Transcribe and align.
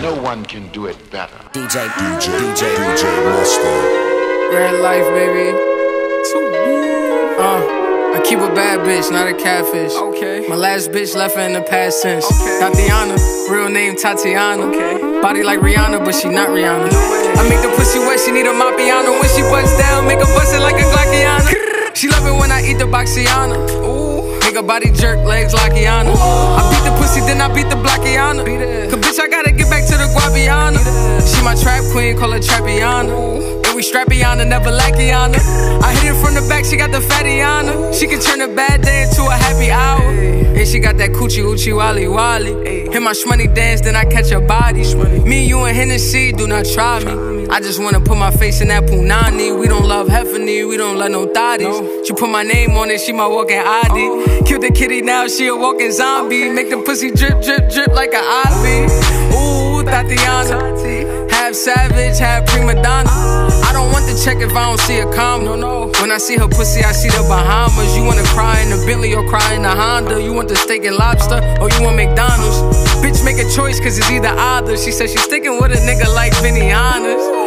No 0.00 0.14
one 0.22 0.44
can 0.46 0.68
do 0.72 0.86
it 0.86 0.96
better. 1.10 1.36
DJ, 1.52 1.86
DJ, 1.88 2.32
DJ, 2.32 2.62
DJ 2.74 3.04
Mustard. 3.24 4.54
Red 4.54 4.80
life, 4.80 5.04
baby. 5.12 5.52
Uh, 7.36 8.16
I 8.16 8.22
keep 8.24 8.38
a 8.38 8.48
bad 8.54 8.80
bitch, 8.80 9.12
not 9.12 9.28
a 9.28 9.34
catfish. 9.34 9.92
Okay. 9.92 10.48
My 10.48 10.56
last 10.56 10.90
bitch 10.90 11.14
left 11.14 11.36
her 11.36 11.42
in 11.42 11.52
the 11.52 11.60
past 11.60 12.02
tense. 12.02 12.24
Okay. 12.24 12.60
Tatiana, 12.60 13.16
real 13.50 13.68
name 13.68 13.94
Tatiana. 13.94 14.62
Okay. 14.72 15.20
Body 15.20 15.42
like 15.42 15.60
Rihanna, 15.60 16.02
but 16.02 16.14
she 16.14 16.28
not 16.28 16.48
Rihanna. 16.48 16.88
I 17.36 17.48
make 17.48 17.60
the 17.60 17.68
pussy 17.76 17.98
wet, 17.98 18.18
she 18.20 18.32
need 18.32 18.46
a 18.46 18.54
Mapiano. 18.56 19.20
When 19.20 19.28
she 19.28 19.42
busts 19.52 19.76
down, 19.78 20.06
make 20.06 20.18
her 20.18 20.32
bust 20.34 20.54
it 20.54 20.60
like 20.60 20.76
a 20.76 20.86
Glockiana. 20.88 21.94
She 21.94 22.08
love 22.08 22.24
it 22.24 22.32
when 22.32 22.50
I 22.50 22.62
eat 22.64 22.78
the 22.78 22.84
Boxiana. 22.84 23.56
Ooh. 24.62 24.66
Body 24.66 24.90
jerk, 24.90 25.18
legs 25.26 25.54
like 25.54 25.72
Iana. 25.72 26.14
I 26.14 26.70
beat 26.70 26.84
the 26.84 26.96
pussy, 26.96 27.20
then 27.20 27.40
I 27.40 27.52
beat 27.52 27.68
the 27.68 27.76
Blockiana. 27.76 28.44
Cause 28.90 29.00
bitch, 29.00 29.18
I 29.18 29.26
gotta 29.28 29.52
get 29.52 29.68
back 29.70 29.84
to 29.86 29.96
the 29.96 30.06
Guaviana. 30.14 30.78
She 31.26 31.42
my 31.42 31.54
trap 31.54 31.82
queen, 31.92 32.16
call 32.16 32.30
her 32.32 32.38
Trapiana. 32.38 33.66
And 33.66 33.74
we 33.74 33.82
strappiana, 33.82 34.46
never 34.46 34.70
lackiana. 34.70 35.38
I 35.82 35.94
hit 35.94 36.14
it 36.14 36.24
from 36.24 36.34
the 36.34 36.46
back, 36.48 36.64
she 36.64 36.76
got 36.76 36.92
the 36.92 37.00
fattiana. 37.00 37.92
She 37.98 38.06
can 38.06 38.20
turn 38.20 38.40
a 38.42 38.48
bad 38.54 38.82
day 38.82 39.04
into 39.04 39.22
a 39.22 39.32
happy 39.32 39.70
hour. 39.70 40.02
And 40.10 40.68
she 40.68 40.78
got 40.78 40.98
that 40.98 41.10
coochie 41.10 41.42
oochie 41.42 41.74
wally 41.74 42.06
wally. 42.06 42.52
Hit 42.90 43.02
my 43.02 43.12
shmoney 43.12 43.52
dance, 43.52 43.80
then 43.80 43.96
I 43.96 44.04
catch 44.04 44.28
her 44.30 44.40
body. 44.40 44.84
Me, 45.24 45.46
you, 45.46 45.58
and 45.60 45.76
Hennessy, 45.76 46.32
do 46.32 46.46
not 46.46 46.66
try 46.66 47.02
me. 47.02 47.39
I 47.52 47.58
just 47.60 47.80
wanna 47.82 48.00
put 48.00 48.16
my 48.16 48.30
face 48.30 48.60
in 48.60 48.68
that 48.68 48.84
punani. 48.84 49.58
We 49.58 49.66
don't 49.66 49.86
love 49.86 50.06
Heffany, 50.06 50.68
we 50.68 50.76
don't 50.76 50.96
love 50.98 51.10
no 51.10 51.26
thotties. 51.26 52.06
She 52.06 52.12
put 52.12 52.30
my 52.30 52.44
name 52.44 52.76
on 52.76 52.90
it, 52.90 53.00
she 53.00 53.12
my 53.12 53.26
walking 53.26 53.58
ID. 53.58 53.90
Oh. 53.90 54.42
Killed 54.46 54.62
the 54.62 54.70
kitty, 54.70 55.02
now 55.02 55.26
she 55.26 55.48
a 55.48 55.56
walking 55.56 55.90
zombie. 55.90 56.48
Make 56.48 56.70
the 56.70 56.78
pussy 56.78 57.10
drip, 57.10 57.42
drip, 57.42 57.70
drip 57.72 57.88
like 57.88 58.14
an 58.14 58.22
ivy. 58.22 58.86
Ooh, 59.34 59.82
Tatiana. 59.82 60.70
Half 61.30 61.54
savage, 61.54 62.18
half 62.18 62.46
prima 62.46 62.74
donna. 62.74 63.10
Ah. 63.10 63.68
I 63.68 63.72
don't 63.72 63.90
want 63.90 64.06
the 64.06 64.20
check 64.24 64.38
if 64.38 64.54
I 64.54 64.66
don't 64.66 64.78
see 64.80 65.00
a 65.00 65.12
comma. 65.12 65.56
When 66.00 66.12
I 66.12 66.18
see 66.18 66.36
her 66.36 66.48
pussy, 66.48 66.84
I 66.84 66.92
see 66.92 67.08
the 67.08 67.26
Bahamas. 67.28 67.96
You 67.96 68.04
wanna 68.04 68.24
cry 68.26 68.60
in 68.60 68.70
the 68.70 68.84
Bentley 68.86 69.12
or 69.14 69.26
cry 69.28 69.54
in 69.54 69.62
the 69.62 69.70
Honda? 69.70 70.22
You 70.22 70.32
want 70.32 70.48
the 70.48 70.56
steak 70.56 70.84
and 70.84 70.96
lobster 70.96 71.42
or 71.60 71.68
you 71.68 71.82
want 71.82 71.96
McDonald's? 71.96 72.58
Bitch, 73.02 73.24
make 73.24 73.38
a 73.38 73.50
choice, 73.50 73.80
cause 73.80 73.98
it's 73.98 74.10
either 74.10 74.28
either. 74.28 74.76
She 74.76 74.92
said 74.92 75.10
she's 75.10 75.22
sticking 75.22 75.60
with 75.60 75.72
a 75.72 75.80
nigga 75.82 76.12
like 76.14 76.34
Vinny 76.42 76.70
Honors. 76.72 77.39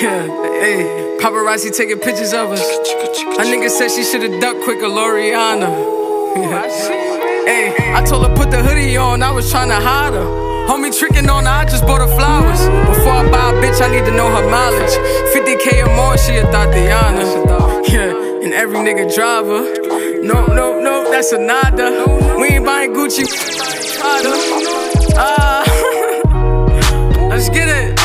Yeah, 0.00 0.26
hey, 0.60 1.16
paparazzi 1.20 1.74
taking 1.74 1.98
pictures 1.98 2.34
of 2.34 2.50
us. 2.50 2.60
A 2.60 3.42
nigga 3.44 3.70
said 3.70 3.90
she 3.90 4.04
should've 4.04 4.40
ducked 4.40 4.62
quicker, 4.62 4.86
Loriana. 4.86 5.94
Hey, 7.46 7.72
I 7.94 8.04
told 8.04 8.26
her 8.26 8.34
put 8.34 8.50
the 8.50 8.60
hoodie 8.60 8.96
on, 8.96 9.22
I 9.22 9.30
was 9.30 9.52
tryna 9.52 9.80
hide 9.80 10.14
her. 10.14 10.24
Homie 10.66 10.90
tricking 10.98 11.30
on 11.30 11.44
her, 11.44 11.50
I 11.50 11.64
just 11.64 11.86
bought 11.86 12.00
her 12.00 12.12
flowers. 12.18 12.58
Before 12.88 13.12
I 13.12 13.30
buy 13.30 13.50
a 13.50 13.54
bitch, 13.62 13.80
I 13.80 13.88
need 13.88 14.04
to 14.04 14.10
know 14.10 14.28
her 14.28 14.50
mileage. 14.50 14.90
50k 15.32 15.86
or 15.86 15.94
more, 15.94 16.18
she 16.18 16.36
a 16.38 16.42
Tatiana. 16.50 17.24
Yeah, 17.88 18.42
and 18.42 18.52
every 18.52 18.78
nigga 18.78 19.14
driver. 19.14 19.62
No, 20.22 20.44
no, 20.46 20.80
no, 20.80 21.08
that's 21.08 21.30
a 21.30 21.38
nada. 21.38 22.36
We 22.36 22.48
ain't 22.48 22.66
buying 22.66 22.92
Gucci, 22.92 23.24
Prada. 24.00 24.32
Ah, 25.16 25.62
let's 27.30 27.48
get 27.48 27.68
it. 27.68 27.96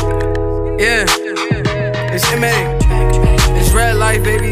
Yeah, 0.80 1.06
man. 2.42 2.80
It's 3.56 3.72
red 3.72 3.98
light, 3.98 4.24
baby. 4.24 4.52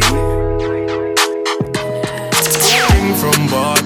Came 2.78 3.16
from 3.16 3.48
bar 3.48 3.79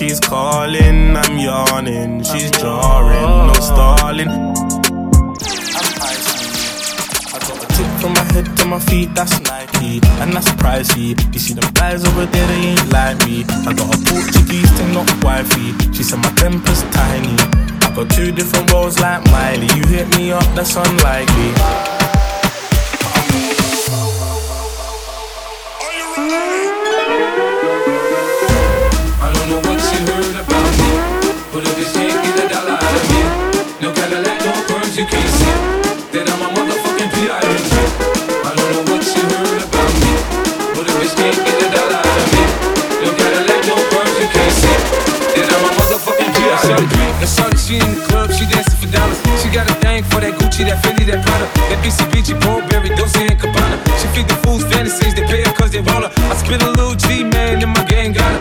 she's 0.00 0.20
calling. 0.20 1.16
I'm 1.16 1.38
yawning, 1.38 2.22
she's 2.22 2.50
jarring, 2.50 3.46
no 3.46 3.54
stalling. 3.54 4.28
I 7.32 7.38
got 7.46 7.62
a 7.62 7.66
tip 7.76 7.90
from 8.00 8.12
my 8.14 8.24
head 8.32 8.56
to 8.56 8.64
my 8.66 8.78
feet, 8.80 9.14
that's 9.14 9.38
Nike, 9.40 10.00
and 10.20 10.32
that's 10.32 10.48
pricey. 10.62 11.08
You 11.34 11.38
see 11.38 11.54
them 11.54 11.70
guys 11.74 12.04
over 12.06 12.26
there, 12.26 12.46
they 12.46 12.54
ain't 12.72 12.92
like 12.92 13.18
me. 13.26 13.44
I 13.66 13.72
got 13.74 13.94
a 13.94 13.98
Portuguese 14.08 14.70
thing, 14.72 14.92
not 14.94 15.08
wifey. 15.22 15.74
She 15.92 16.02
said 16.02 16.18
my 16.18 16.32
temper's 16.32 16.82
tiny. 16.90 17.36
I 17.84 17.92
got 17.94 18.10
two 18.10 18.32
different 18.32 18.72
roles 18.72 18.98
like 19.00 19.22
Miley. 19.30 19.68
You 19.76 19.86
hit 19.86 20.08
me 20.16 20.32
up, 20.32 20.44
that's 20.54 20.76
unlikely. 20.76 21.52
You 35.00 36.20
I'm 36.20 36.42
a 36.44 36.48
motherfucking 36.52 37.08
P.I.M.G. 37.16 37.72
I 38.44 38.52
don't 38.52 38.70
know 38.76 38.84
what 38.92 39.00
you 39.00 39.24
heard 39.32 39.64
about 39.64 39.92
me, 39.96 40.12
but 40.76 40.84
if 40.84 40.96
you 41.00 41.10
can't 41.16 41.40
get 41.40 41.56
a 41.56 41.68
dollar 41.72 42.04
out 42.04 42.18
of 42.20 42.28
me, 42.36 42.44
no 43.00 43.08
Cadillac, 43.16 43.60
no 43.64 43.80
perms, 43.88 44.16
you 44.20 44.28
can't 44.28 44.54
see 44.60 44.76
that 45.40 45.48
I'm 45.56 45.64
a 45.64 45.70
motherfucking 45.80 46.30
P.I.M.G. 46.36 46.96
And 47.16 47.30
shorty, 47.32 47.56
she 47.56 47.74
in 47.80 47.88
the 47.96 48.02
club, 48.12 48.28
she 48.28 48.44
dancing 48.44 48.76
for 48.76 48.92
dollars. 48.92 49.16
She 49.40 49.48
got 49.48 49.72
a 49.72 49.74
thing 49.80 50.04
for 50.04 50.20
that 50.20 50.36
Gucci, 50.36 50.68
that 50.68 50.84
Fendi, 50.84 51.08
that 51.08 51.24
Prada, 51.24 51.48
that 51.72 51.80
BCBG, 51.80 52.36
Burberry, 52.44 52.92
Dolce 52.92 53.24
and 53.24 53.40
Gabbana. 53.40 53.80
She 53.96 54.06
feed 54.12 54.28
the 54.28 54.36
fools 54.44 54.68
fantasies, 54.68 55.16
they 55.16 55.24
pay 55.24 55.40
her 55.48 55.54
cause 55.56 55.72
they 55.72 55.80
want 55.80 56.04
her. 56.04 56.12
I 56.28 56.36
spit 56.36 56.60
a 56.60 56.68
little 56.76 56.94
G, 56.94 57.24
man, 57.24 57.64
and 57.64 57.72
my 57.72 57.84
gang 57.88 58.12
got 58.12 58.28
her. 58.28 58.39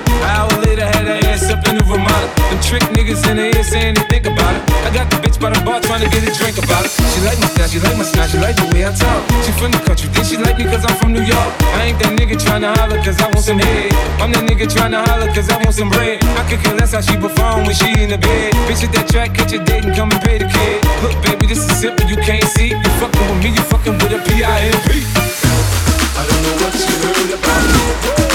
Them 2.50 2.60
trick 2.62 2.84
niggas 2.96 3.24
in 3.30 3.38
the 3.38 3.54
ear 3.56 3.64
saying 3.64 3.96
they 3.96 4.06
think 4.10 4.26
about 4.26 4.54
it. 4.56 4.62
I 4.86 4.90
got 4.94 5.10
the 5.10 5.18
bitch 5.22 5.38
by 5.40 5.50
the 5.54 5.62
bar 5.62 5.80
trying 5.82 6.02
to 6.02 6.10
get 6.10 6.26
a 6.26 6.32
drink 6.34 6.58
about 6.58 6.86
it. 6.86 6.92
She 7.14 7.22
like 7.22 7.38
my 7.40 7.48
style, 7.48 7.70
she 7.70 7.80
like 7.80 7.98
my 7.98 8.04
style, 8.04 8.28
she 8.28 8.38
like 8.38 8.56
the 8.58 8.68
way 8.74 8.86
I 8.86 8.92
talk. 8.94 9.22
She 9.46 9.52
from 9.54 9.72
the 9.72 9.82
country, 9.86 10.10
then 10.10 10.26
she 10.26 10.36
like 10.38 10.58
me 10.58 10.66
cause 10.66 10.84
I'm 10.86 10.96
from 10.98 11.14
New 11.14 11.24
York. 11.24 11.52
I 11.78 11.94
ain't 11.94 12.00
that 12.02 12.14
nigga 12.18 12.40
trying 12.40 12.62
to 12.66 12.72
holler 12.74 12.98
cause 13.06 13.20
I 13.22 13.28
want 13.30 13.46
some 13.46 13.60
head. 13.60 13.94
I'm 14.22 14.32
that 14.34 14.44
nigga 14.50 14.66
trying 14.66 14.92
to 14.98 15.02
holler 15.06 15.30
cause 15.34 15.50
I 15.50 15.58
want 15.62 15.76
some 15.76 15.90
bread. 15.90 16.24
I 16.40 16.44
could 16.50 16.62
care 16.64 16.76
less 16.76 16.94
how 16.94 17.02
she 17.02 17.16
perform 17.18 17.66
when 17.70 17.76
she 17.76 17.90
in 18.02 18.10
the 18.10 18.18
bed. 18.18 18.54
Bitch 18.66 18.84
at 18.84 18.92
that 18.94 19.08
track, 19.10 19.34
catch 19.34 19.54
a 19.54 19.60
date 19.64 19.86
and 19.86 19.96
come 19.96 20.12
and 20.12 20.22
pay 20.22 20.38
the 20.38 20.50
kid. 20.50 20.82
Look, 21.06 21.16
baby, 21.22 21.46
this 21.48 21.62
is 21.62 21.72
simple, 21.78 22.06
you 22.10 22.18
can't 22.18 22.46
see. 22.56 22.74
You 22.74 22.92
fucking 22.98 23.26
with 23.30 23.42
me, 23.44 23.50
you 23.54 23.64
fucking 23.70 23.94
with 23.94 24.18
a 24.18 24.20
P-I-M-P. 24.26 24.90
I 26.18 26.22
don't 26.28 26.42
know 26.44 26.56
what 26.66 26.74
you 26.76 26.96
heard 27.06 27.32
about 27.38 27.64
me, 27.72 28.29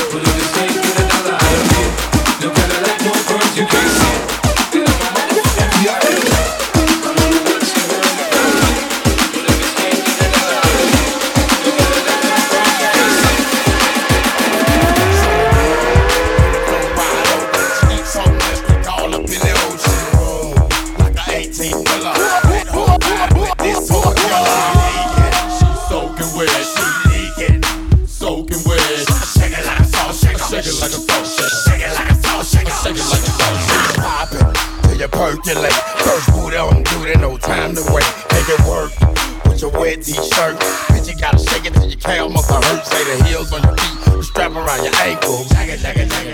wet 39.94 40.05
t-shirt. 40.05 40.56
Bitch, 40.91 41.08
you 41.08 41.20
gotta 41.20 41.38
shake 41.38 41.67
it 41.67 41.75
till 41.75 41.87
your 41.87 41.99
calf 41.99 42.31
must 42.31 42.50
have 42.50 42.64
hurt. 42.64 42.87
Say 42.87 43.05
the 43.05 43.25
heels 43.25 43.52
on 43.52 43.62
your 43.62 43.76
feet, 43.76 44.05
the 44.05 44.23
strap 44.23 44.52
around 44.52 44.82
your 44.85 44.94
ankles. 45.02 45.49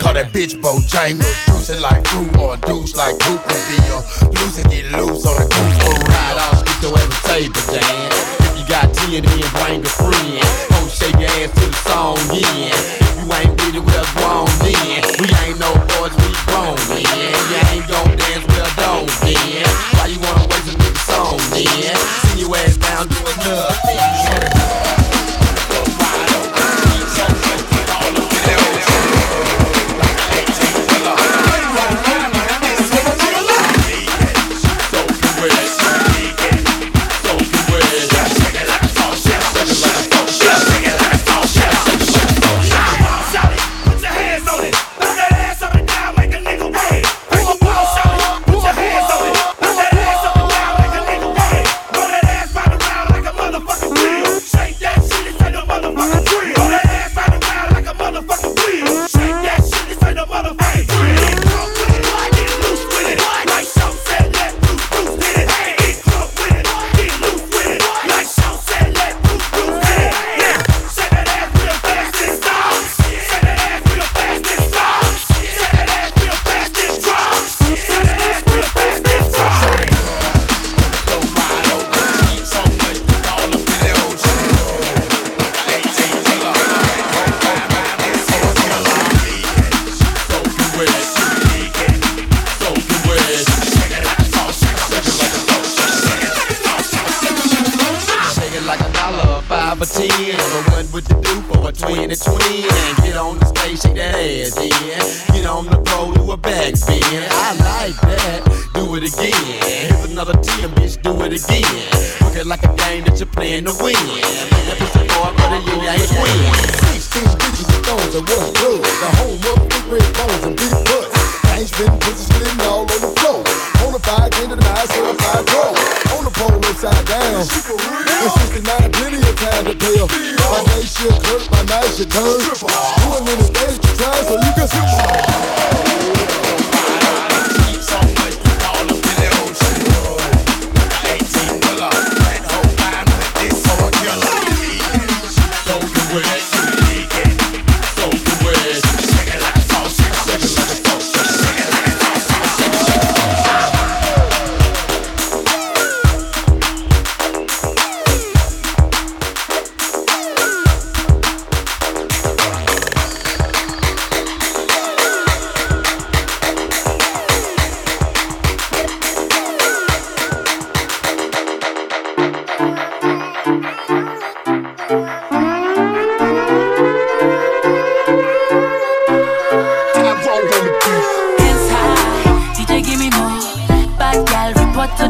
Call 0.01 0.15
that 0.15 0.33
bitch 0.33 0.61
Bojangles. 0.61 1.35
Juicing 1.47 1.81
like 1.81 2.07
fruit 2.07 2.37
or 2.39 2.55
a 2.55 2.57
douche 2.59 2.95
like 2.95 3.17
would 3.29 3.41
be. 3.45 3.79
Or 3.93 4.03
loose 4.33 4.59
and 4.59 4.71
get 4.71 4.87
loose 4.93 5.27
on 5.27 5.37
the 5.37 5.47
goose 5.49 5.79
ride. 6.09 6.39
I'll 6.41 6.57
skip 6.57 6.79
to 6.81 6.89
every 6.97 7.21
table, 7.29 7.63
Dan. 7.73 8.09
If 8.49 8.59
you 8.59 8.65
got 8.69 8.93
10, 8.95 9.23
then 9.25 9.41
bring 9.61 9.85
a 9.85 9.89
friend. 9.89 10.20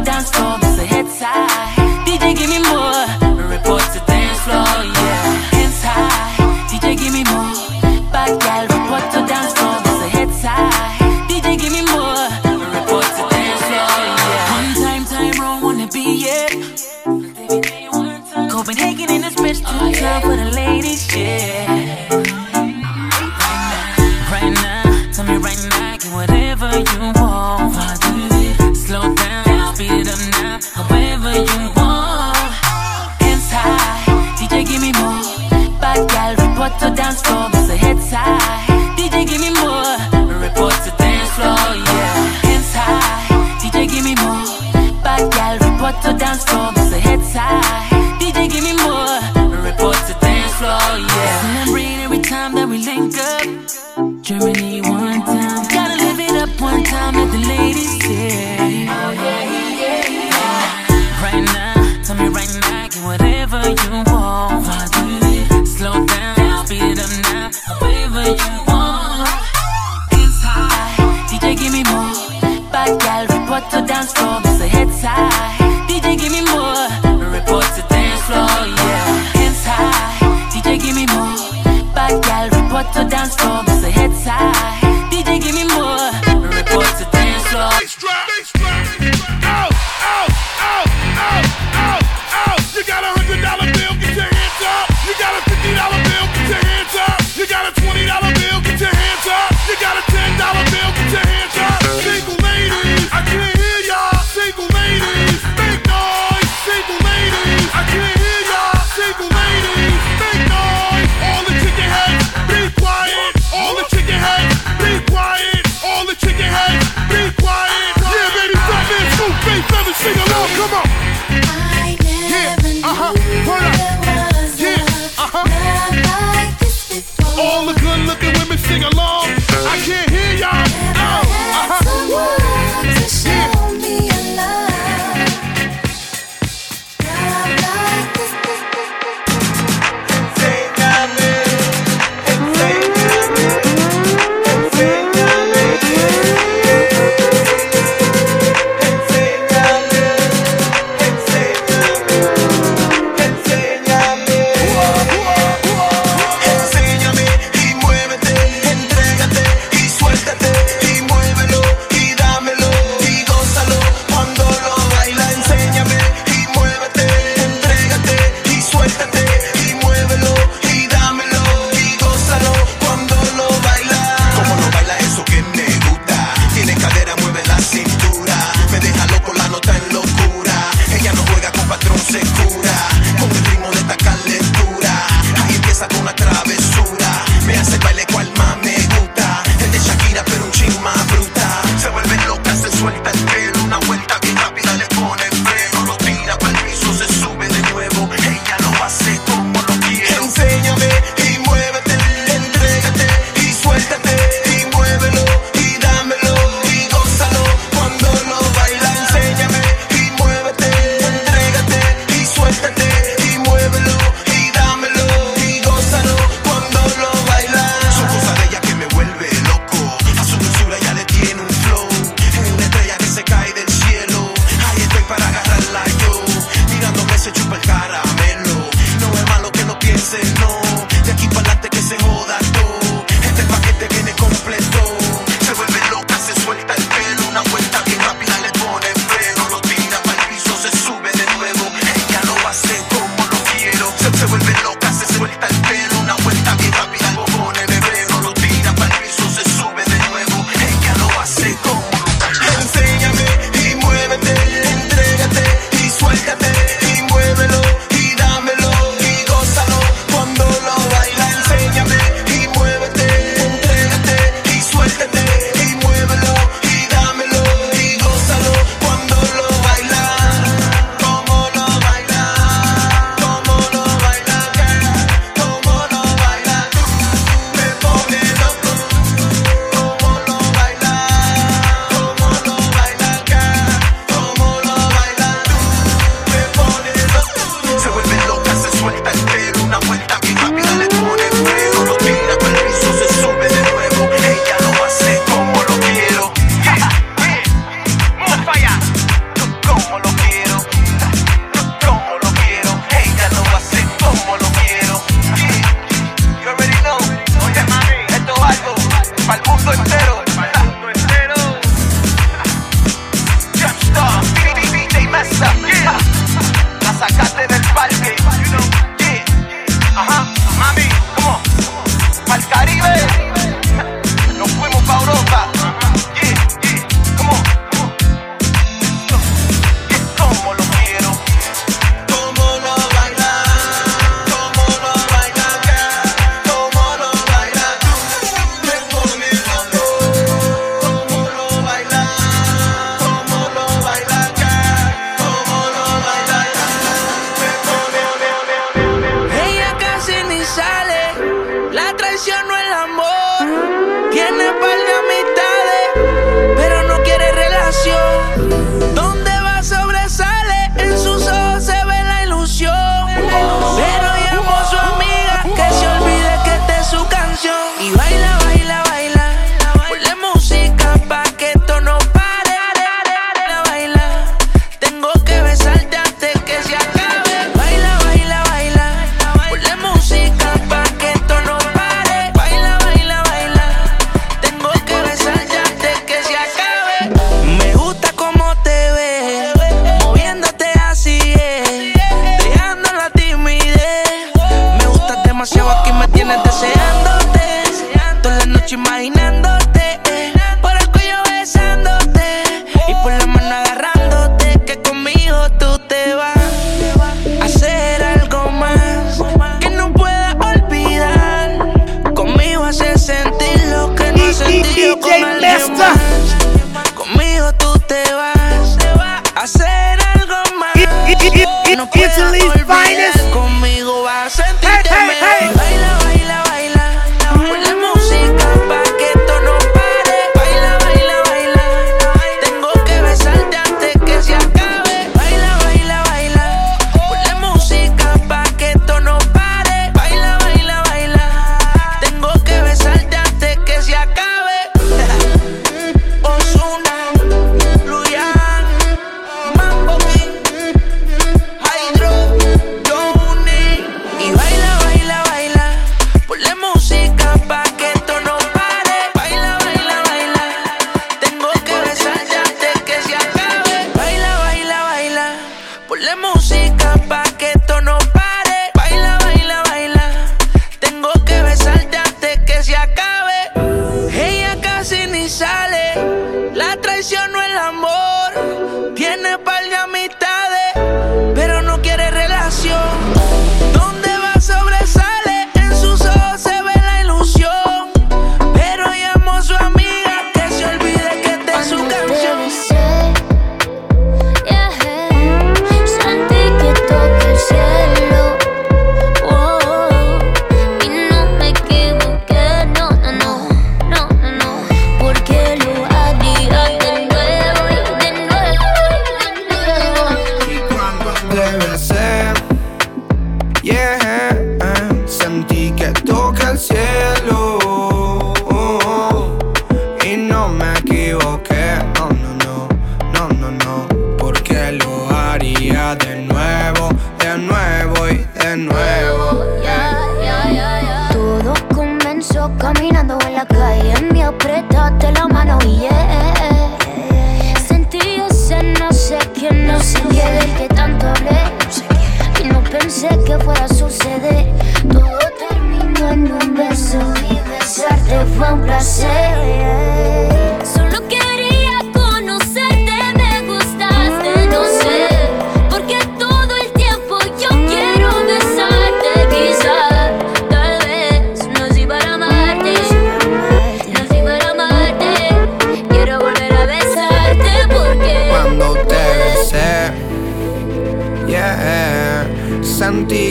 Like 0.03 0.30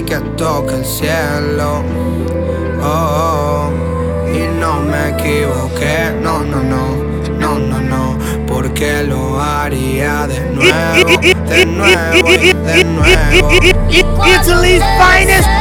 que 0.02 0.16
toque 0.36 0.74
el 0.74 0.84
cielo. 0.84 1.82
Oh, 2.82 3.68
oh, 3.68 3.70
y 4.32 4.58
no 4.58 4.80
me 4.80 5.10
equivoqué, 5.10 6.16
no, 6.22 6.40
no, 6.40 6.62
no, 6.62 6.96
no, 7.38 7.58
no, 7.58 7.80
no, 7.80 8.18
porque 8.46 9.02
lo 9.04 9.40
haría 9.40 10.26
de 10.26 10.40
nuevo, 10.50 11.20
de 11.48 11.66
nuevo, 11.66 12.28
de 12.64 12.84
nuevo. 12.84 13.50
Italy's 13.90 14.82
finest. 14.98 15.59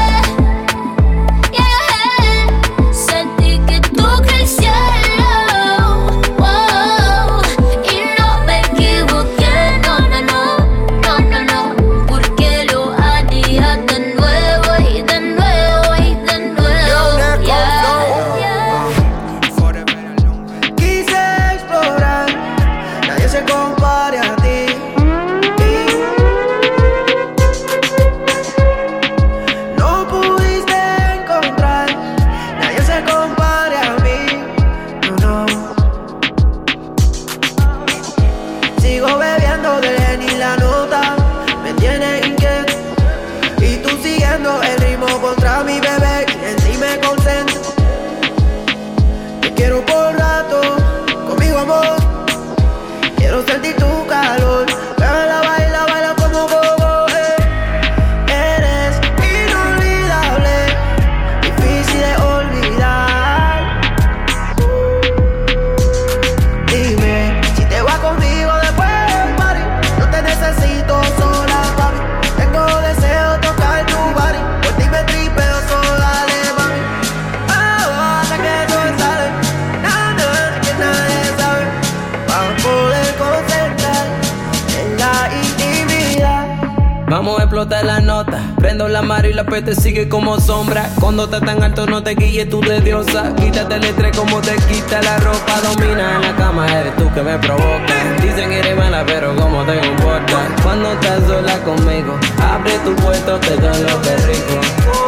Vamos 87.09 87.39
a 87.39 87.43
explotar 87.43 87.83
la 87.85 87.99
nota. 87.99 88.39
Prendo 88.57 88.87
la 88.87 89.01
mar 89.01 89.25
y 89.25 89.33
la 89.33 89.43
peste 89.43 89.73
sigue 89.73 90.07
como 90.07 90.39
sombra. 90.39 90.89
Cuando 90.99 91.23
estás 91.23 91.41
tan 91.41 91.63
alto, 91.63 91.87
no 91.87 92.03
te 92.03 92.11
guíes 92.11 92.49
tú 92.49 92.61
de 92.61 92.81
diosa. 92.81 93.33
Quítate 93.35 93.75
el 93.75 93.83
estrés 93.85 94.15
como 94.15 94.39
te 94.41 94.55
quita 94.71 95.01
la 95.01 95.17
ropa. 95.17 95.59
Domina 95.61 96.17
en 96.17 96.21
la 96.21 96.35
cama, 96.35 96.67
eres 96.79 96.95
tú 96.97 97.11
que 97.13 97.23
me 97.23 97.39
provoca. 97.39 97.93
Dicen 98.21 98.49
que 98.49 98.59
eres 98.59 98.77
mala, 98.77 99.03
pero 99.07 99.35
como 99.35 99.63
te 99.63 99.75
importa. 99.77 100.47
Cuando 100.61 100.91
estás 100.93 101.23
sola 101.25 101.57
conmigo, 101.63 102.15
abre 102.41 102.77
tu 102.85 102.95
puerto, 102.97 103.39
te 103.39 103.55
doy 103.55 103.81
lo 103.81 104.01
que 104.01 104.15
rico. 104.27 104.98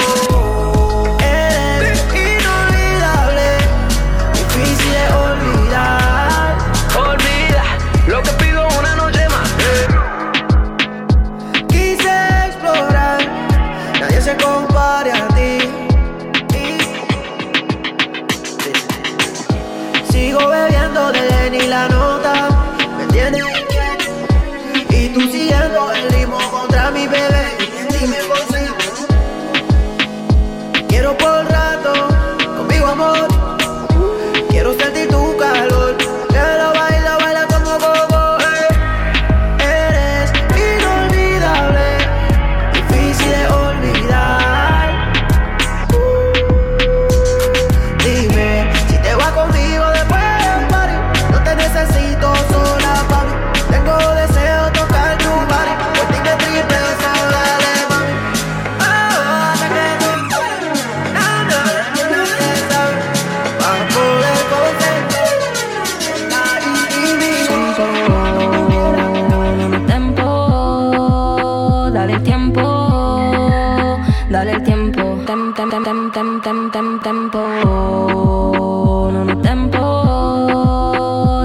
Tempo. 76.22 77.40
No, 77.66 79.26
no, 79.26 79.38
tempo. 79.42 79.80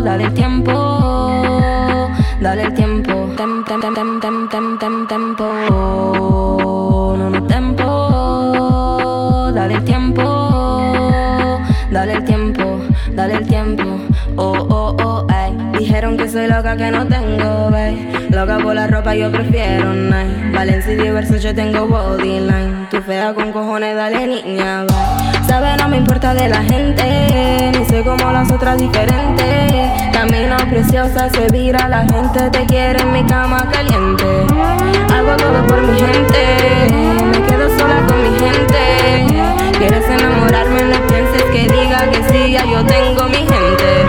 Dale 0.04 0.24
el 0.24 0.34
tiempo. 0.34 0.72
Dale 2.40 2.62
el 2.62 2.74
tiempo. 2.74 3.12
Tem, 3.36 3.64
tem, 3.64 3.80
tem, 3.80 3.94
tem, 3.94 4.20
tem, 4.20 4.48
tem, 4.48 4.78
tem, 4.78 5.06
tempo. 5.06 5.44
No, 5.70 7.30
no, 7.30 7.46
tempo. 7.46 7.84
Dale 9.54 9.74
el 9.74 9.84
tiempo. 9.84 10.22
Dale 11.90 12.12
el 12.12 12.24
tiempo. 12.24 12.65
Dale 13.16 13.36
el 13.36 13.48
tiempo. 13.48 13.82
Oh, 14.36 14.52
oh, 14.68 14.94
oh, 15.02 15.26
ay. 15.30 15.56
Dijeron 15.78 16.18
que 16.18 16.28
soy 16.28 16.48
loca, 16.48 16.76
que 16.76 16.90
no 16.90 17.06
tengo, 17.06 17.70
babe. 17.70 18.28
Loca 18.28 18.58
por 18.58 18.74
la 18.74 18.86
ropa, 18.88 19.14
yo 19.14 19.32
prefiero 19.32 19.94
night. 19.94 20.52
Valencia 20.52 20.92
y 20.92 20.96
diverso, 20.96 21.36
yo 21.36 21.54
tengo 21.54 21.86
bodyline. 21.86 22.88
Tu 22.90 23.00
fea 23.00 23.32
con 23.32 23.52
cojones, 23.52 23.96
dale 23.96 24.26
niña, 24.26 24.84
va. 24.84 25.32
Sabe, 25.46 25.78
no 25.78 25.88
me 25.88 25.96
importa 25.96 26.34
de 26.34 26.50
la 26.50 26.62
gente. 26.62 27.72
Ni 27.78 27.86
soy 27.86 28.02
como 28.02 28.30
las 28.32 28.52
otras 28.52 28.76
diferentes. 28.76 30.12
Camino 30.12 30.56
preciosa, 30.68 31.30
se 31.30 31.50
vira, 31.50 31.88
la 31.88 32.02
gente 32.06 32.50
te 32.50 32.66
quiere 32.66 33.00
en 33.00 33.12
mi 33.12 33.24
cama 33.24 33.66
caliente. 33.72 34.24
Hago 35.14 35.36
todo 35.38 35.66
por 35.66 35.80
mi 35.80 35.98
gente. 35.98 37.32
Me 37.32 37.46
quedo 37.46 37.78
sola 37.78 37.96
con 38.06 38.22
mi 38.22 38.38
gente. 38.38 39.65
Quieres 39.78 40.08
enamorarme, 40.08 40.82
no 40.84 41.06
pienses 41.06 41.42
que 41.52 41.62
diga 41.70 42.08
que 42.10 42.22
sí, 42.30 42.52
ya 42.52 42.64
yo 42.64 42.84
tengo 42.86 43.24
mi 43.28 43.46
gente. 43.46 44.06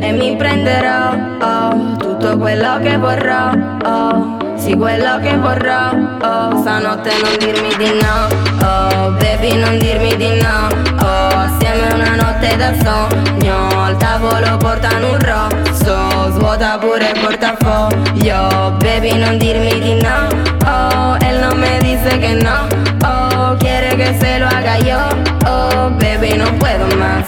E 0.00 0.12
mi 0.12 0.34
prenderò, 0.36 1.12
oh, 1.40 1.96
tutto 1.98 2.38
quello 2.38 2.78
che 2.80 2.96
vorrò, 2.96 3.50
oh, 3.84 4.38
sì 4.56 4.74
quello 4.74 5.18
che 5.20 5.36
vorrò, 5.36 5.90
oh, 6.22 6.58
stanotte 6.60 7.10
non 7.22 7.36
dirmi 7.38 7.74
di 7.76 7.90
no, 8.00 8.28
oh, 8.66 9.10
baby 9.12 9.54
non 9.56 9.78
dirmi 9.78 10.16
di 10.16 10.40
no, 10.40 10.68
oh, 11.00 11.36
assieme 11.36 11.92
una 11.92 12.14
notte 12.16 12.56
da 12.56 12.72
sogno, 12.82 13.82
al 13.82 13.96
tavolo 13.98 14.56
portano 14.56 15.10
un 15.10 15.18
rosso, 15.18 16.32
svuota 16.32 16.78
pure 16.78 17.10
il 17.14 17.20
portafoglio, 17.20 18.74
baby 18.78 19.18
non 19.18 19.36
dirmi 19.36 19.78
di 19.78 20.00
no, 20.00 20.28
oh, 20.64 21.16
él 21.20 21.40
no 21.40 21.54
me 21.54 21.78
dice 21.80 22.18
que 22.18 22.34
no, 22.34 22.66
oh, 23.04 23.27
quiere 23.56 23.96
que 23.96 24.14
se 24.14 24.38
lo 24.38 24.46
haga 24.46 24.78
yo, 24.80 24.98
oh, 25.46 25.90
baby 26.00 26.36
no 26.36 26.46
puedo 26.58 26.86
más. 26.96 27.26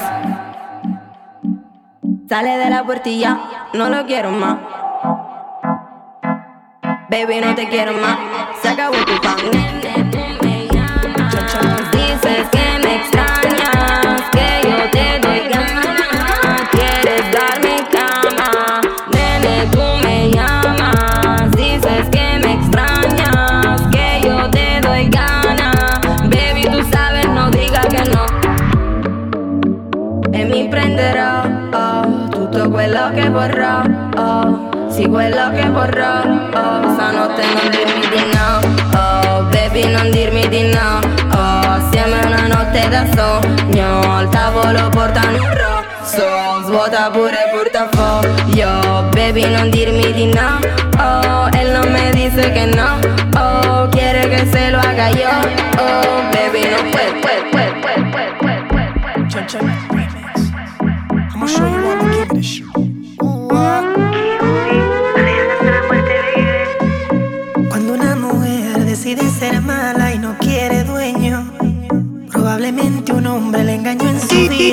Sale 2.29 2.59
de 2.59 2.71
la 2.71 2.85
puertilla, 2.85 3.39
no 3.75 3.89
lo 3.89 4.05
quiero 4.07 4.31
más. 4.31 4.59
Baby, 7.11 7.41
no 7.41 7.57
te 7.57 7.69
quiero 7.69 7.93
más. 7.95 8.19
Se 8.63 8.69
acabó 8.69 8.95
tu 9.05 9.21
pan. 9.21 9.80
Sogno 43.15 44.17
al 44.17 44.29
tavolo 44.29 44.89
portano 44.91 45.37
un 45.37 45.55
rosso. 45.55 46.63
Svuota 46.67 47.11
pure 47.11 47.31
il 47.31 47.51
portafoglio 47.53 49.09
baby 49.11 49.49
non 49.51 49.71
dirmi 49.71 50.13
di 50.13 50.27
no. 50.27 50.59
Oh, 50.99 51.49
él 51.57 51.73
no 51.73 51.87
me 51.91 52.11
dice 52.13 52.53
que 52.53 52.67
no. 52.67 52.99
Oh, 53.37 53.89
quiere 53.91 54.29
que 54.29 54.47
se 54.47 54.71
lo 54.71 54.79
haga 54.79 55.11
yo 55.11 55.29
oh, 55.79 56.23
baby 56.33 56.69
no 56.69 56.79
puede, 56.91 57.13
puede, 57.21 57.43
puede, 57.51 57.73
puede, 57.81 58.05
puede, 58.11 58.33
puede, 58.39 58.63
puede. 58.69 58.81
Giving 61.51 61.73
this 61.73 61.80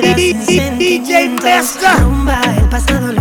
sin 0.04 0.42
sentimientos. 0.46 1.78
Rumba, 2.00 2.40
el 2.56 2.68
pasado 2.68 3.12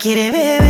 quiere 0.00 0.30
beber, 0.30 0.69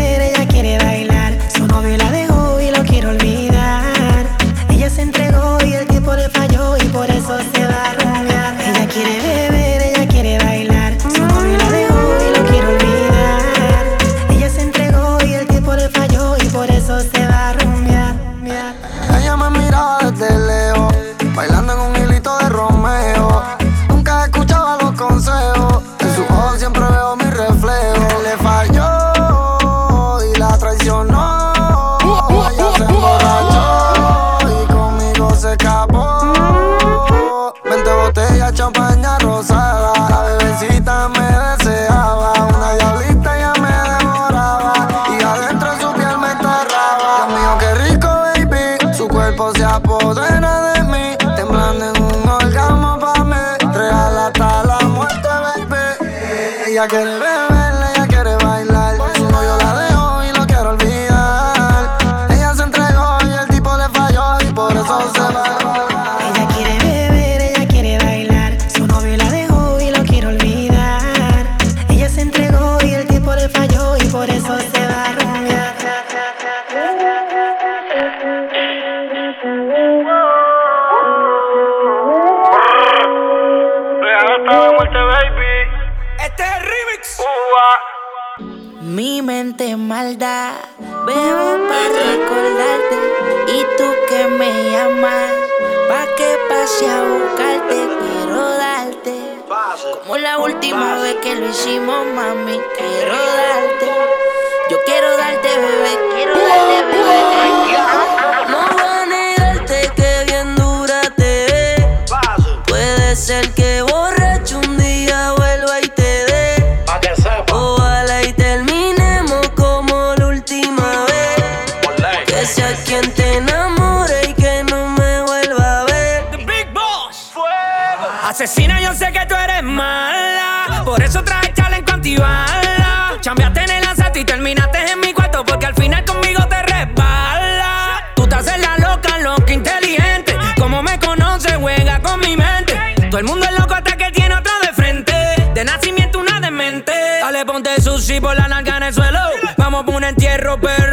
Asesina, 128.42 128.80
yo 128.80 128.94
sé 128.94 129.12
que 129.12 129.26
tú 129.26 129.34
eres 129.34 129.62
mala. 129.62 130.82
Por 130.86 131.02
eso 131.02 131.22
traje 131.22 131.52
chaleco 131.52 131.92
antibala. 131.92 133.18
Chambeaste 133.20 133.64
en 133.64 133.70
el 133.70 133.86
asalto 133.86 134.18
y 134.18 134.24
terminaste 134.24 134.78
en 134.92 134.98
mi 134.98 135.12
cuarto. 135.12 135.44
Porque 135.44 135.66
al 135.66 135.74
final 135.74 136.02
conmigo 136.06 136.48
te 136.48 136.62
resbala. 136.62 138.12
Tú 138.16 138.26
te 138.26 138.36
haces 138.36 138.58
la 138.58 138.78
loca, 138.78 139.18
loca, 139.18 139.52
inteligente. 139.52 140.38
Como 140.58 140.82
me 140.82 140.98
conoces, 140.98 141.54
juega 141.56 142.00
con 142.00 142.18
mi 142.20 142.34
mente. 142.34 142.80
Todo 143.10 143.18
el 143.18 143.26
mundo 143.26 143.44
es 143.44 143.58
loco 143.58 143.74
hasta 143.74 143.94
que 143.98 144.10
tiene 144.10 144.34
otro 144.34 144.52
de 144.62 144.72
frente. 144.72 145.12
De 145.52 145.62
nacimiento, 145.62 146.18
una 146.18 146.40
demente. 146.40 146.92
Dale, 147.20 147.44
ponte 147.44 147.78
sushi 147.78 148.20
por 148.20 148.34
la 148.38 148.48
narga 148.48 148.78
en 148.78 148.84
el 148.84 148.94
suelo. 148.94 149.20
Vamos 149.58 149.84
por 149.84 149.96
un 149.96 150.04
entierro, 150.04 150.58
pero 150.58 150.89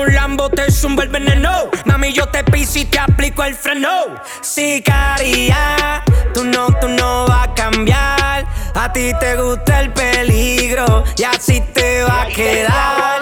un 0.00 0.14
Lambo, 0.14 0.48
te 0.48 0.70
zumbo 0.70 1.02
el 1.02 1.08
veneno. 1.08 1.50
Mami, 1.84 2.12
yo 2.12 2.26
te 2.28 2.42
piso 2.44 2.78
y 2.78 2.84
te 2.84 2.98
aplico 2.98 3.44
el 3.44 3.54
freno. 3.54 3.90
Sicaria, 4.40 6.02
tú 6.32 6.44
no, 6.44 6.68
tú 6.80 6.88
no 6.88 7.26
vas 7.26 7.48
a 7.48 7.54
cambiar. 7.54 8.46
A 8.74 8.92
ti 8.92 9.12
te 9.20 9.36
gusta 9.36 9.80
el 9.80 9.92
peligro 9.92 11.04
y 11.16 11.24
así 11.24 11.60
te 11.72 12.02
va 12.02 12.22
a 12.22 12.26
quedar. 12.28 13.20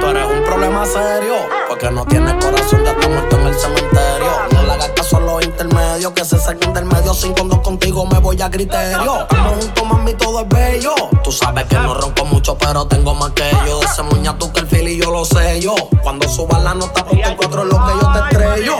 Tú 0.00 0.06
eres 0.06 0.26
un 0.26 0.44
problema 0.44 0.84
serio, 0.84 1.36
porque 1.68 1.90
no 1.90 2.04
tienes 2.04 2.34
corazón, 2.34 2.84
ya 2.84 2.90
está 2.90 3.08
muerto 3.08 3.40
en 3.40 3.46
el 3.46 3.54
cementerio. 3.54 4.30
No 4.52 4.62
le 4.64 4.72
hagas 4.72 4.90
caso 4.90 5.16
a 5.16 5.20
los 5.20 5.44
intermedios, 5.44 6.12
que 6.12 6.24
se 6.24 6.38
saquen 6.38 6.72
del 6.74 6.84
medio. 6.84 7.14
Sin 7.14 7.32
cuando 7.32 7.62
contigo 7.62 8.04
me 8.06 8.18
voy 8.18 8.40
a 8.42 8.50
criterio. 8.50 9.22
Estamos 9.22 9.64
juntos, 9.64 9.86
mami, 9.86 10.14
todo 10.14 10.42
es 10.42 10.48
bello. 10.48 10.94
Tú 11.24 11.32
sabes 11.32 11.64
que 11.64 11.76
no 11.76 11.94
ronco 11.94 12.26
mucho, 12.26 12.58
pero 12.58 12.86
tengo 12.86 13.14
más 13.14 13.30
que. 13.30 13.44
De 13.44 13.80
ese 13.82 14.02
muña 14.02 14.36
tú 14.38 14.52
que 14.52 14.60
el 14.60 14.88
y 14.88 14.98
yo 14.98 15.10
lo 15.10 15.24
sé 15.24 15.58
yo. 15.58 15.74
Cuando 16.02 16.28
suba 16.28 16.58
la 16.60 16.74
nota, 16.74 17.02
ponte 17.02 17.26
en 17.26 17.34
cuatro 17.34 17.62
es 17.62 17.68
lo 17.68 17.84
que 17.86 17.92
yo 17.98 18.12
te 18.12 18.18
estrello. 18.18 18.76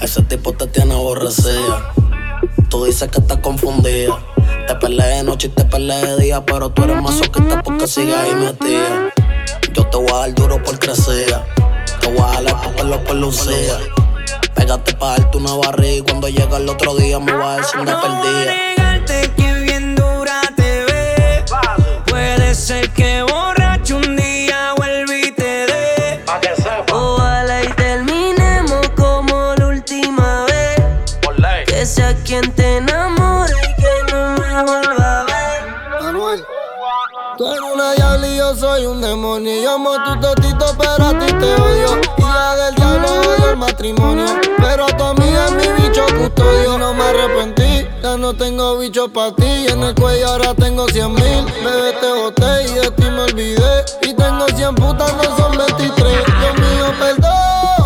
Ese 0.00 0.22
tipo 0.22 0.52
te 0.52 0.68
tiene 0.68 0.94
aborrecida. 0.94 1.92
Tú 2.68 2.84
dices 2.84 3.10
que 3.10 3.18
estás 3.18 3.38
confundida. 3.38 4.16
Te 4.68 4.74
peleé 4.76 5.16
de 5.16 5.22
noche 5.24 5.48
y 5.48 5.50
te 5.50 5.64
peleé 5.64 6.06
de 6.06 6.22
día, 6.22 6.46
pero 6.46 6.70
tú 6.70 6.84
eres 6.84 7.02
masoquista 7.02 7.60
porque 7.60 7.88
sigues 7.88 8.14
ahí 8.14 8.34
metida. 8.36 9.12
Yo 9.72 9.84
te 9.88 9.96
voy 9.96 10.10
a 10.12 10.18
dar 10.18 10.34
duro 10.34 10.62
por 10.62 10.78
crecer. 10.78 11.42
Te 12.00 12.06
voy 12.06 12.20
a 12.20 12.40
dar 12.40 12.62
porque 12.62 12.84
lo 12.84 13.02
pelucía. 13.02 13.78
Pégate 14.54 14.94
pa' 14.94 15.18
darte 15.18 15.38
una 15.38 15.54
barriga 15.54 15.96
y 15.96 16.02
cuando 16.02 16.28
llega 16.28 16.56
el 16.56 16.68
otro 16.68 16.94
día 16.94 17.18
me 17.18 17.32
voy 17.32 17.46
a 17.46 17.56
decir 17.56 17.80
una 17.80 18.00
perdida. 18.00 18.79
Ser 22.70 22.88
que 22.90 23.22
borracho 23.22 23.96
un 23.96 24.14
día 24.14 24.74
vuelva 24.76 25.16
y 25.16 25.32
te 25.32 25.66
dé. 25.66 26.24
Ojalá 26.92 27.64
y 27.64 27.68
terminemos 27.72 28.88
como 28.90 29.54
la 29.56 29.66
última 29.66 30.44
vez. 30.44 30.78
Que 31.66 31.84
sea 31.84 32.14
quien 32.24 32.48
te 32.52 32.76
enamore 32.76 33.52
y 33.70 33.82
que 33.82 34.12
no 34.12 34.22
me 34.38 34.62
vuelva 34.62 35.20
a 35.20 35.24
ver. 35.24 36.00
Manuel. 36.00 36.44
Tú 37.36 37.48
eres 37.48 37.60
una 37.74 37.92
diabla 37.94 38.28
y 38.28 38.36
yo 38.36 38.54
soy 38.54 38.86
un 38.86 39.00
demonio. 39.00 39.62
Yo 39.64 39.74
amo 39.74 39.90
tu 40.04 40.20
totito, 40.20 40.66
pero 40.78 41.06
a 41.06 41.18
ti 41.18 41.26
te 41.26 41.54
odio. 41.66 42.00
Hija 42.18 42.54
del 42.54 42.74
diablo, 42.76 43.08
odio 43.20 43.50
el 43.50 43.56
matrimonio. 43.56 44.26
Pero 44.58 44.86
tu 44.96 45.02
amiga 45.02 45.46
es 45.46 45.52
mi 45.54 45.82
bicho 45.82 46.06
custodio. 46.16 46.78
No 46.78 46.94
me 46.94 47.02
arrepentí, 47.02 47.69
ya 48.02 48.16
no 48.16 48.34
tengo 48.34 48.78
bicho 48.78 49.08
pa' 49.08 49.34
ti. 49.34 49.66
En 49.68 49.82
el 49.82 49.94
cuello 49.94 50.28
ahora 50.28 50.54
tengo 50.54 50.86
100 50.88 51.14
mil. 51.14 51.44
Bebé, 51.64 51.92
te 52.00 52.12
boté 52.12 52.64
y 52.64 52.74
de 52.74 52.90
ti 52.92 53.04
me 53.04 53.22
olvidé. 53.22 53.84
Y 54.02 54.14
tengo 54.14 54.46
100 54.46 54.74
putas, 54.74 55.12
no 55.14 55.36
son 55.36 55.56
23. 55.56 55.90
Dios 55.90 56.54
mío, 56.58 56.94
perdón, 56.98 57.79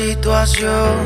situación 0.00 0.96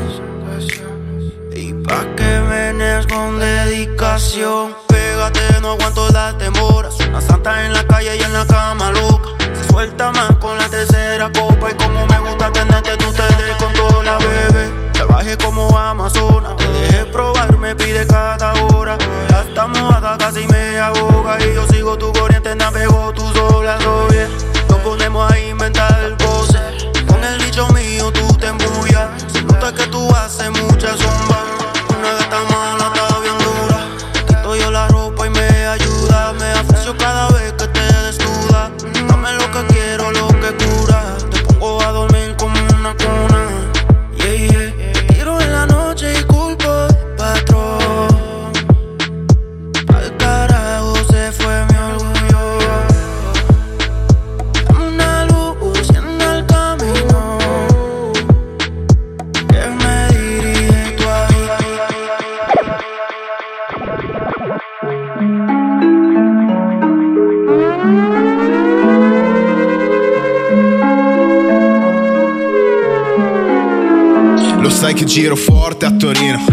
y 1.53 1.73
pa' 1.73 2.05
que 2.15 2.39
me 2.49 3.05
con 3.07 3.39
dedicación. 3.39 4.73
Pégate, 4.87 5.59
no 5.61 5.71
aguanto 5.71 6.07
las 6.09 6.37
demoras. 6.37 6.95
Una 7.01 7.19
santa 7.19 7.65
en 7.65 7.73
la 7.73 7.85
calle 7.85 8.15
y 8.15 8.21
en 8.21 8.31
la 8.31 8.45
cama 8.45 8.91
loca. 8.91 9.29
Se 9.53 9.69
suelta 9.69 10.11
más 10.13 10.37
con 10.37 10.57
la 10.57 10.69
tercera 10.69 11.29
copa. 11.33 11.71
Y 11.71 11.73
como 11.75 12.05
me 12.05 12.19
gusta 12.19 12.51
tenerte, 12.53 12.95
tú 12.97 13.11
te 13.11 13.23
des 13.23 13.55
con 13.57 13.73
toda 13.73 14.03
la 14.03 14.17
bebé. 14.17 14.71
Trabajé 14.93 15.37
como 15.37 15.77
Amazona. 15.77 16.55
Te 16.55 16.67
dejé 16.67 17.05
probar, 17.05 17.57
me 17.57 17.75
pide 17.75 18.07
cada 18.07 18.53
hora. 18.65 18.97
Ya 19.29 19.41
estamos 19.41 19.93
acá, 19.93 20.17
casi 20.17 20.47
me 20.47 20.79
ahoga. 20.79 21.37
Y 21.43 21.53
yo 21.53 21.67
sigo 21.67 21.97
tu 21.97 22.13
corriente, 22.13 22.55
navego 22.55 23.11
tú 23.13 23.27
sola, 23.33 23.77
bien. 24.09 24.29
Nos 24.69 24.79
ponemos 24.79 25.29
a 25.29 25.37
inventar 25.39 26.15
cosas. 26.17 26.84
Con 27.15 27.23
el 27.23 27.37
bicho 27.39 27.65
mío 27.69 28.11
tú 28.11 28.27
te 28.37 28.47
embullas. 28.47 29.07
Nota 29.45 29.73
que 29.73 29.87
tú 29.87 30.13
haces 30.13 30.49
mucha 30.49 30.97
sombra. 30.97 31.39
Una 31.97 32.11
gata 32.11 32.43
mala 32.49 32.64
giro 75.15 75.37
forte 75.37 75.85
a 75.85 75.91
Torino 75.91 76.43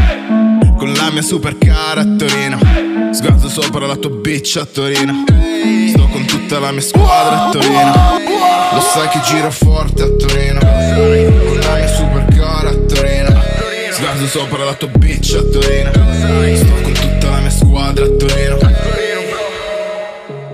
Con 0.76 0.92
la 0.92 1.10
mia 1.10 1.20
supercar 1.20 1.98
a 1.98 2.04
Torino 2.04 2.60
Sguardo 3.12 3.48
sopra 3.48 3.86
la 3.86 3.96
tua 3.96 4.10
bitch 4.10 4.56
a 4.56 4.64
Torino 4.64 5.24
Sto 5.88 6.06
con 6.06 6.24
tutta 6.26 6.60
la 6.60 6.70
mia 6.70 6.80
squadra 6.80 7.46
a 7.46 7.50
Torino 7.50 7.92
Lo 8.72 8.80
sai 8.80 9.08
che 9.08 9.18
giro 9.24 9.50
forte 9.50 10.02
a 10.04 10.10
Torino 10.10 10.60
Con 10.60 11.58
la 11.58 11.74
mia 11.74 11.88
supercar 11.88 12.66
a 12.66 12.74
Torino 12.86 13.42
Sguardo 13.90 14.26
sopra 14.28 14.64
la 14.64 14.74
tua 14.74 14.88
bitch 14.96 15.34
a 15.34 15.42
Torino 15.42 15.90
Sto 16.54 16.72
con 16.82 16.92
tutta 16.92 17.30
la 17.30 17.40
mia 17.40 17.50
squadra 17.50 18.04
a 18.04 18.10
Torino 18.10 18.58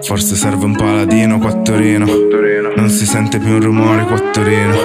Forse 0.00 0.34
serve 0.34 0.64
un 0.64 0.74
paladino 0.74 1.38
qua 1.38 1.50
a 1.50 1.56
Torino 1.56 2.06
Non 2.74 2.88
si 2.88 3.04
sente 3.04 3.38
più 3.38 3.52
un 3.52 3.60
rumore 3.60 4.04
qua 4.04 4.16
a 4.16 4.30
Torino 4.30 4.76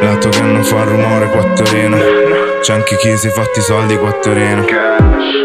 Lato 0.00 0.28
che 0.30 0.40
non 0.40 0.64
fa 0.64 0.82
rumore 0.82 1.30
qua 1.30 1.40
a 1.42 1.52
Torino 1.52 2.25
C'è 2.66 2.72
anche 2.72 2.96
chi 2.96 3.16
si 3.16 3.28
fatti 3.28 3.60
i 3.60 3.62
soldi 3.62 3.96
qua 3.96 4.08
a 4.08 4.12
Torino. 4.14 4.64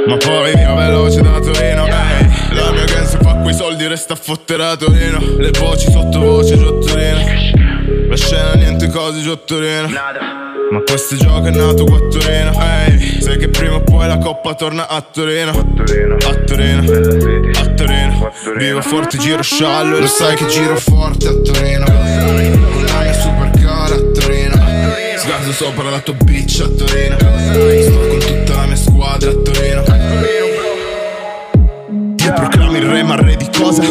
Ma 0.07 0.17
poi 0.17 0.55
via 0.55 0.73
veloce 0.73 1.21
da 1.21 1.39
Torino 1.39 1.86
ehi. 1.86 2.55
La 2.55 2.71
mia 2.71 2.84
gang 2.86 3.05
si 3.05 3.17
fa 3.21 3.36
quei 3.36 3.53
soldi 3.53 3.86
resta 3.86 4.13
a 4.13 4.15
fottere 4.15 4.65
a 4.65 4.75
Torino. 4.75 5.19
Le 5.38 5.51
voci 5.51 5.91
sottovoce 5.91 6.57
giù 6.57 6.65
a 6.65 6.79
Torino. 6.84 8.07
La 8.10 8.15
scena 8.15 8.53
niente 8.53 8.89
cose 8.89 9.21
giù 9.21 9.29
a 9.29 9.36
Torino. 9.36 9.88
Ma 9.88 10.81
questo 10.84 11.15
gioco 11.15 11.45
è 11.45 11.51
nato 11.51 11.84
qua 11.84 11.97
a 11.97 12.07
Torino 12.10 12.53
ehi. 12.88 13.21
Sai 13.21 13.38
che 13.38 13.49
prima 13.49 13.75
o 13.75 13.81
poi 13.81 14.07
la 14.07 14.17
coppa 14.17 14.55
torna 14.55 14.88
a 14.88 14.99
Torino. 15.01 15.51
A 15.51 16.34
Torino. 16.43 16.86
A 16.86 17.67
Torino. 17.75 18.31
Vivo 18.57 18.81
forte, 18.81 19.19
giro 19.19 19.43
sciallo 19.43 19.99
lo 19.99 20.07
sai 20.07 20.36
che 20.36 20.47
giro 20.47 20.75
forte 20.75 21.27
a 21.27 21.34
Torino 21.36 21.86
Sguardo 25.21 25.51
sopra 25.51 25.91
la 25.91 25.99
tua 25.99 26.15
bitch 26.15 26.62
a 26.62 26.67
Torino. 26.67 27.15
Sto 27.15 28.07
con 28.07 28.17
tutta 28.17 28.55
la 28.55 28.65
mia 28.65 28.75
squadra 28.75 29.29
a 29.29 29.34
Torino. 29.36 29.84
Ti 32.15 32.31
proclami 32.34 32.79
il 32.79 32.86
re 32.86 33.03
ma 33.03 33.15
re 33.17 33.36
di 33.36 33.47
cosa? 33.55 33.84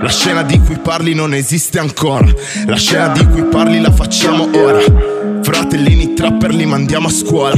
La 0.00 0.08
scena 0.08 0.44
di 0.44 0.60
cui 0.60 0.78
parli 0.78 1.12
non 1.12 1.34
esiste 1.34 1.80
ancora. 1.80 2.32
La 2.66 2.76
scena 2.76 3.08
di 3.08 3.26
cui 3.26 3.42
parli 3.42 3.80
la 3.80 3.90
facciamo 3.90 4.48
ora. 4.54 4.78
Fratellini 5.42 6.14
trapper 6.14 6.54
li 6.54 6.66
mandiamo 6.66 7.08
a 7.08 7.10
scuola. 7.10 7.56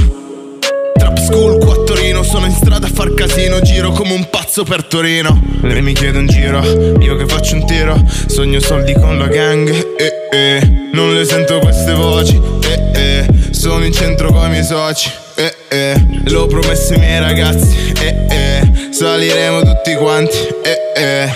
Trap 0.97 1.19
school 1.19 1.59
qua 1.59 1.75
a 1.75 1.85
Torino 1.85 2.23
Sono 2.23 2.47
in 2.47 2.53
strada 2.53 2.87
a 2.87 2.91
far 2.91 3.13
casino 3.13 3.61
Giro 3.61 3.91
come 3.91 4.15
un 4.15 4.27
pazzo 4.31 4.65
per 4.65 4.85
Torino. 4.85 5.39
Lei 5.61 5.83
mi 5.83 5.93
chiede 5.93 6.17
un 6.17 6.27
giro 6.27 6.63
Io 7.01 7.17
che 7.17 7.27
faccio 7.27 7.57
un 7.57 7.67
tiro? 7.67 8.03
Sogno 8.27 8.59
soldi 8.61 8.95
con 8.95 9.19
la 9.19 9.27
gang 9.27 9.69
eh, 9.69 10.29
eh. 10.33 10.89
Non 10.95 11.13
le 11.13 11.27
sento 11.27 11.59
queste 11.59 11.93
voci 11.93 12.56
eh, 12.77 12.91
eh. 12.95 13.27
Sono 13.51 13.85
in 13.85 13.93
centro 13.93 14.33
con 14.33 14.47
i 14.47 14.51
miei 14.51 14.65
soci 14.65 15.11
eh, 15.37 15.55
eh. 15.69 16.07
L'ho 16.27 16.47
promesso 16.47 16.93
ai 16.93 16.99
miei 16.99 17.21
ragazzi 17.21 17.93
eh, 18.01 18.27
eh. 18.29 18.89
Saliremo 18.91 19.63
tutti 19.63 19.95
quanti 19.97 20.37
eh, 20.63 20.93
eh. 20.97 21.33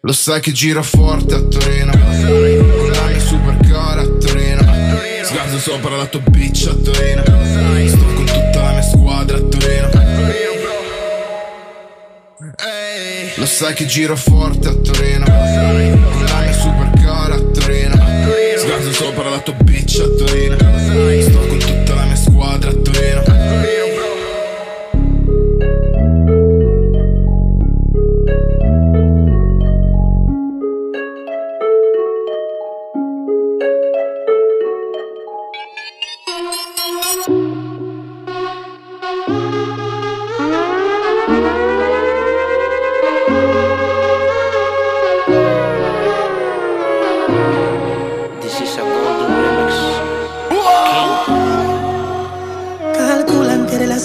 Lo 0.00 0.12
sai 0.12 0.40
che 0.40 0.52
gira 0.52 0.82
forte 0.82 1.34
a 1.34 1.40
Torino 1.40 1.92
Con 1.92 2.90
la 2.90 3.06
mia 3.06 3.20
supercar 3.20 3.98
a 3.98 4.06
Torino 4.20 4.62
Sguardo 5.22 5.58
sopra 5.58 5.96
la 5.96 6.06
tua 6.06 6.20
bitch 6.28 6.68
a 6.68 6.74
Torino 6.74 7.22
Sto 7.88 8.04
con 8.14 8.24
tutta 8.24 8.62
la 8.62 8.72
mia 8.72 8.82
squadra 8.82 9.36
a 9.36 9.40
Torino. 9.40 10.02
Lo 13.36 13.46
sai 13.46 13.74
che 13.74 13.86
giro 13.86 14.16
forte 14.16 14.68
a 14.68 14.74
Torino 14.74 15.24
Con 15.24 16.24
la 16.24 16.40
mia 16.40 16.52
supercar 16.52 16.93
sopra 18.94 19.28
la 19.28 19.40
tua 19.40 19.54
bitch 19.64 19.98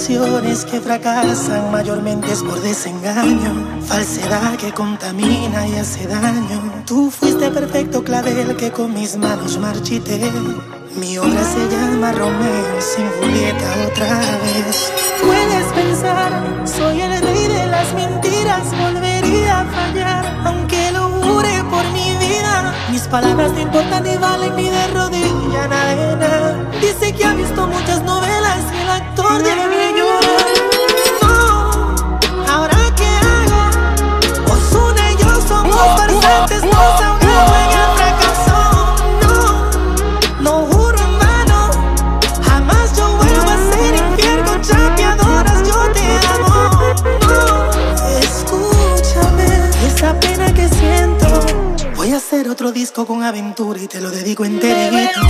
que 0.09 0.81
fracasan 0.81 1.71
mayormente 1.71 2.31
es 2.31 2.41
por 2.41 2.59
desengaño, 2.61 3.79
falsedad 3.85 4.55
que 4.57 4.71
contamina 4.71 5.67
y 5.67 5.75
hace 5.75 6.07
daño. 6.07 6.83
Tú 6.87 7.11
fuiste 7.11 7.51
perfecto 7.51 8.03
clavel 8.03 8.55
que 8.57 8.71
con 8.71 8.91
mis 8.91 9.15
manos 9.17 9.59
marchité. 9.59 10.19
Mi 10.99 11.15
obra 11.19 11.43
se 11.43 11.69
llama 11.69 12.11
Romeo 12.11 12.81
sin 12.81 13.07
Julieta 13.19 13.67
otra 13.91 14.17
vez. 14.17 14.91
Puedes 15.23 15.73
pensar, 15.73 16.63
soy 16.65 17.01
el 17.01 17.08
palabras 23.09 23.51
no 23.53 23.59
importan 23.59 24.03
ni 24.03 24.15
valen 24.17 24.55
ni 24.55 24.69
de 24.69 24.87
rodilla 24.87 25.67
nada. 25.67 26.55
Dice 26.79 27.13
que 27.13 27.25
ha 27.25 27.33
visto 27.33 27.67
muchas 27.67 28.03
novelas 28.03 28.59
y 28.73 28.81
el 28.81 28.89
actor 28.89 29.41
debe 29.41 29.93
llorar. 29.97 30.45
No, 31.21 31.95
ahora 32.47 32.77
qué 32.95 33.07
hago. 33.07 34.53
Osuna 34.53 35.11
y 35.11 35.17
yo 35.17 35.41
somos 35.47 35.75
farsantes, 35.75 36.63
otro 52.59 52.73
disco 52.73 53.07
con 53.07 53.23
aventura 53.23 53.81
y 53.81 53.87
te 53.87 54.01
lo 54.01 54.11
dedico 54.11 54.43
enterito. 54.43 55.21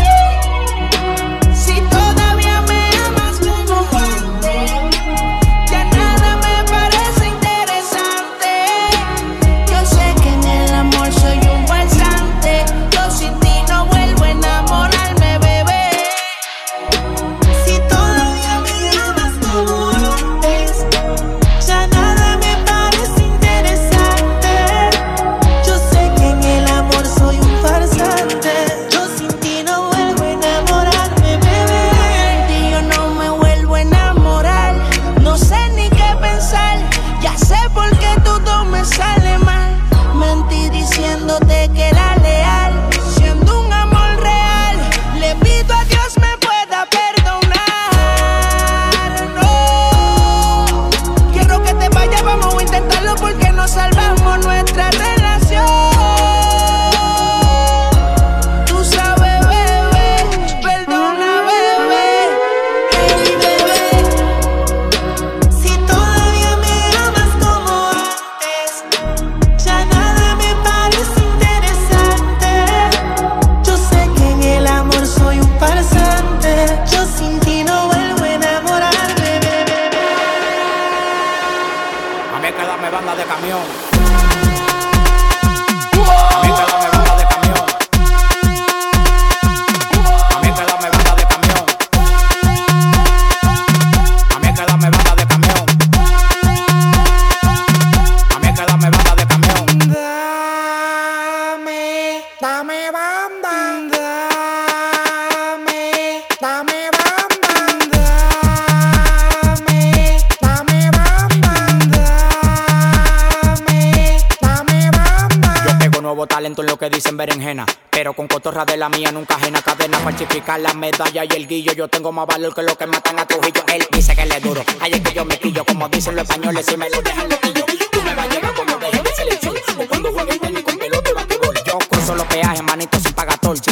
la 120.60 120.74
medalla 120.74 121.24
y 121.24 121.36
el 121.36 121.48
guillo. 121.48 121.74
Yo 121.74 121.88
tengo 121.88 122.12
más 122.12 122.28
valor 122.28 122.54
que 122.54 122.62
los 122.62 122.78
que 122.78 122.86
matan 122.86 123.20
a 123.20 123.26
Trujillo. 123.26 123.64
Él 123.74 123.86
dice 123.92 124.16
que 124.16 124.26
le 124.26 124.40
duro, 124.40 124.64
ahí 124.80 124.92
es 124.94 125.02
que 125.02 125.14
yo 125.14 125.26
me 125.26 125.38
quillo. 125.40 125.66
Como 125.66 125.88
dicen 125.90 126.16
los 126.16 126.24
españoles, 126.24 126.66
si 126.68 126.78
me 126.78 126.90
lo 126.90 127.02
dejan, 127.02 127.30
lo 127.30 127.40
quillo. 127.40 127.66
Tú 127.92 128.02
me 128.02 128.16
vas 128.16 128.26
a 128.26 128.30
llegar 128.30 128.54
cuando 128.54 128.78
deje 128.78 129.02
de 129.02 129.14
selección. 129.16 129.56
O 129.78 129.88
cuando 129.88 130.12
juegue 130.12 130.40
tenis 130.40 130.64
con 130.64 130.78
pelota 130.78 131.10
y 131.10 131.14
bate 131.14 131.40
Yo 131.66 131.78
cruzo 131.90 132.16
los 132.16 132.26
peajes, 132.28 132.64
manito 132.64 133.00
sin 133.00 133.14
pagator. 133.14 133.58
Si 133.58 133.72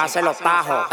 pase 0.00 0.22
los 0.22 0.38
tajos. 0.38 0.86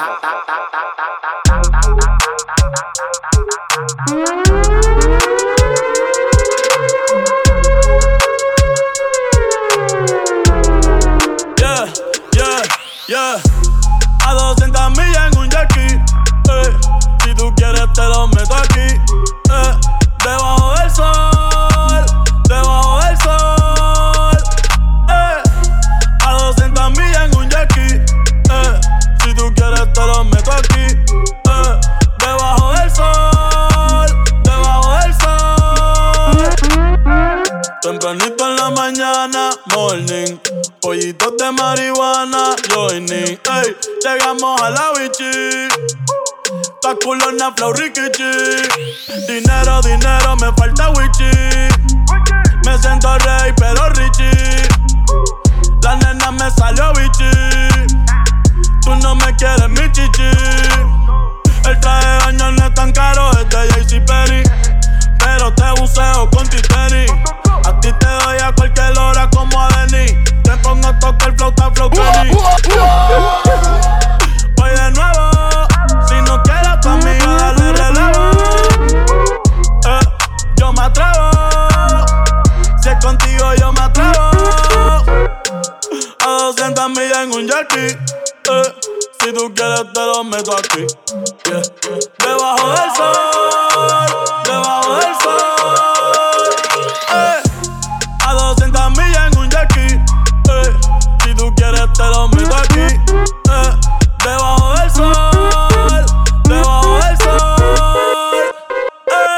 te 101.97 102.03
lo 102.03 102.27
meto 102.29 102.55
aquí, 102.55 102.79
eh, 102.79 103.79
debajo 104.23 104.73
del 104.75 104.91
sol, 104.91 106.05
debajo 106.43 106.99
del 106.99 107.17
sol. 107.17 108.43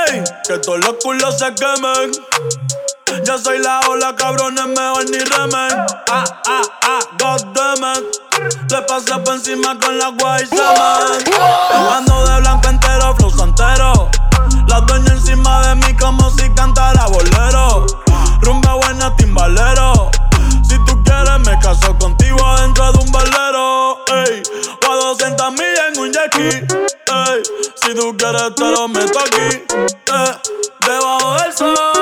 Ey, 0.07 0.24
que 0.45 0.57
todos 0.60 0.80
los 0.80 0.95
culos 1.01 1.39
se 1.39 1.53
quemen. 1.55 2.12
Yo 3.26 3.38
soy 3.38 3.60
la 3.60 3.80
ola, 3.89 4.14
cabrones, 4.16 4.68
mejor 4.68 5.10
ni 5.10 5.20
remen. 5.20 5.86
Ah, 6.10 6.24
ah, 6.47 6.62
ah, 6.84 6.99
goddammit. 7.18 8.03
Le 8.70 8.82
pasé 8.82 9.18
por 9.20 9.36
encima 9.36 9.78
con 9.80 9.97
la 9.97 10.10
guay 10.10 10.45
semen. 10.45 11.24
Jugando 11.72 12.26
de 12.26 12.39
blanco 12.41 12.68
entero, 12.68 13.16
flow 13.16 13.32
santero. 13.32 14.10
La 14.68 14.82
dueña 14.82 15.14
encima 15.14 15.62
de 15.68 15.76
mí 15.76 15.95
como 15.97 16.30
si 16.32 16.49
cantara 16.55 17.07
bolero. 17.07 17.86
Rumba 18.41 18.76
buena, 18.76 19.16
timbalero 19.16 20.12
quieres, 21.10 21.39
me 21.39 21.60
caso 21.60 21.97
contigo 21.97 22.45
adentro 22.45 22.91
de 22.91 22.99
un 22.99 23.12
velero. 23.12 24.05
Ey, 24.07 24.43
o 24.88 24.91
a 24.91 24.95
200 24.95 25.51
millas 25.51 25.86
en 25.93 25.99
un 25.99 26.12
yaqui. 26.12 26.49
Ey, 26.49 27.43
si 27.82 27.93
tú 27.95 28.16
quieres, 28.18 28.55
te 28.55 28.72
lo 28.72 28.88
meto 28.88 29.20
aquí. 29.20 29.64
Eh. 29.76 30.36
Debajo 30.86 31.41
del 31.41 31.53
sol. 31.53 31.99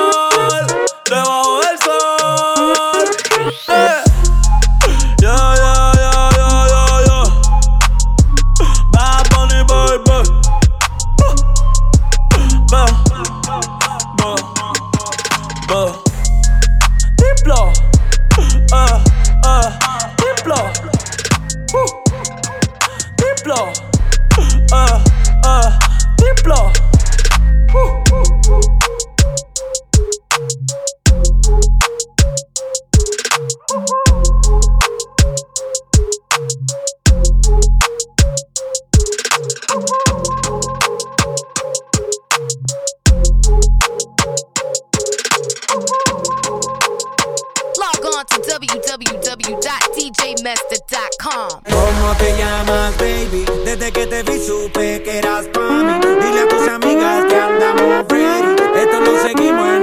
¿Cómo 51.70 52.14
te 52.16 52.36
llamas, 52.38 52.96
baby? 52.96 53.44
Desde 53.66 53.92
que 53.92 54.06
te 54.06 54.22
vi 54.22 54.46
supe 54.46 55.02
que 55.02 55.18
eras 55.18 55.46
para 55.48 55.98
mí. 55.98 56.06
Dile 56.22 56.40
a 56.40 56.48
tus 56.48 56.68
amigas 56.68 57.24
que 57.26 57.36
andamos 57.36 58.06
ready. 58.08 58.56
Esto 58.80 59.00
lo 59.00 59.22
seguimos 59.22 59.77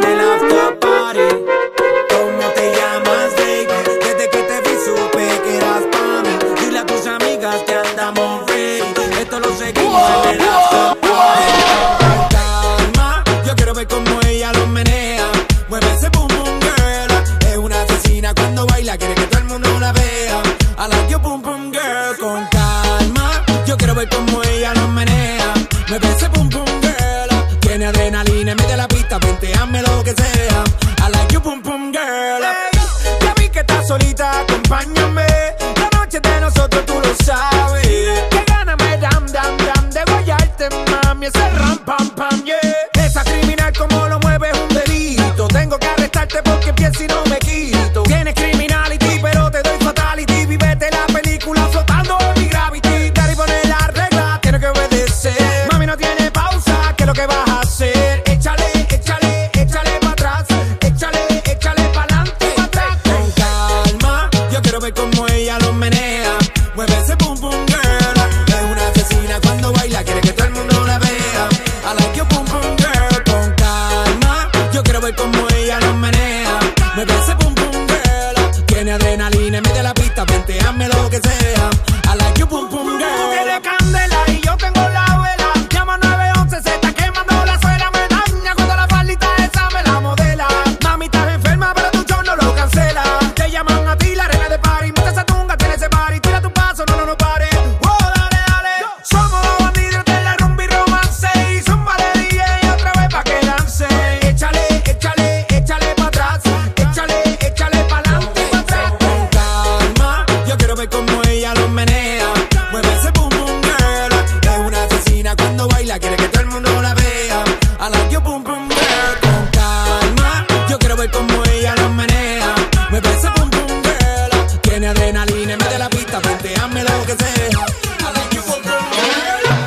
cine, 125.35 125.57
mete 125.57 125.77
la 125.77 125.89
pista, 125.89 126.19
hazme 126.19 126.83
lo 126.83 127.05
que 127.05 127.15
sea. 127.15 127.65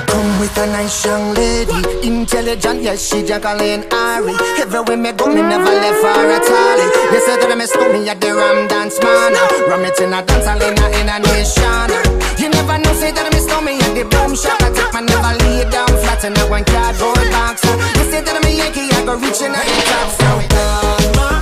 Come 0.06 0.40
with 0.40 0.58
a 0.58 0.66
nice 0.66 1.04
young 1.04 1.34
lady, 1.34 2.06
intelligent, 2.06 2.82
yes, 2.82 3.08
she 3.08 3.22
Jacqueline 3.22 3.84
Ari. 3.92 4.34
Everywhere 4.60 4.96
me 4.96 5.12
go, 5.12 5.26
me 5.26 5.42
never 5.42 5.64
left 5.64 6.00
for 6.00 6.08
a 6.08 6.38
all. 6.38 6.80
They 7.10 7.20
say 7.20 7.36
that 7.36 7.50
I'm 7.50 7.60
a 7.60 7.66
school 7.66 7.92
me 7.92 8.08
at 8.08 8.20
the 8.20 8.34
Ram 8.34 8.68
Dance 8.68 8.98
Man. 9.02 9.32
Ram 9.68 9.84
it 9.84 10.00
in 10.00 10.12
a 10.12 10.22
dance, 10.22 10.46
I 10.46 10.56
in 11.00 11.08
a 11.08 11.18
nation. 11.18 11.90
You 12.38 12.48
never 12.50 12.78
know, 12.78 12.92
say 12.94 13.12
that 13.12 13.26
I'm 13.26 13.36
a 13.36 13.40
school 13.40 13.62
me 13.62 13.78
at 13.80 13.92
the 13.94 14.04
Boom 14.04 14.34
Shop. 14.34 14.60
I 14.62 14.70
take 14.72 14.92
my 14.92 15.00
never 15.00 15.32
lay 15.44 15.68
down 15.70 15.88
flat 15.88 16.24
in 16.24 16.36
a 16.36 16.44
one 16.48 16.64
cardboard 16.64 17.28
box. 17.30 17.64
You 17.64 18.04
say 18.10 18.20
that 18.22 18.34
I'm 18.34 18.46
Yankee, 18.48 18.88
I 18.96 19.04
go 19.04 19.14
reaching 19.16 19.52
a 19.52 19.62
top. 19.88 20.08
So 20.16 20.28
it 20.40 21.37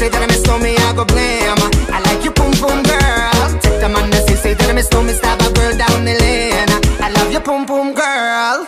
say 0.00 0.08
that 0.08 0.22
I 0.22 0.26
miss 0.32 0.40
me, 0.64 0.72
I 0.80 0.96
go. 0.96 1.04
I 1.92 2.00
like 2.08 2.24
you, 2.24 2.32
boom 2.32 2.56
boom 2.56 2.80
girl. 2.88 3.48
Take 3.60 3.84
the 3.84 3.88
man 3.92 4.08
that 4.08 4.24
say, 4.24 4.54
that 4.56 4.64
I 4.64 4.72
me, 4.72 4.80
stab 4.80 5.36
a 5.44 5.52
girl 5.52 5.76
down 5.76 6.08
the 6.08 6.16
lane. 6.16 6.72
I 7.04 7.12
love 7.12 7.28
you, 7.28 7.40
boom 7.44 7.68
boom 7.68 7.92
girl. 7.92 8.64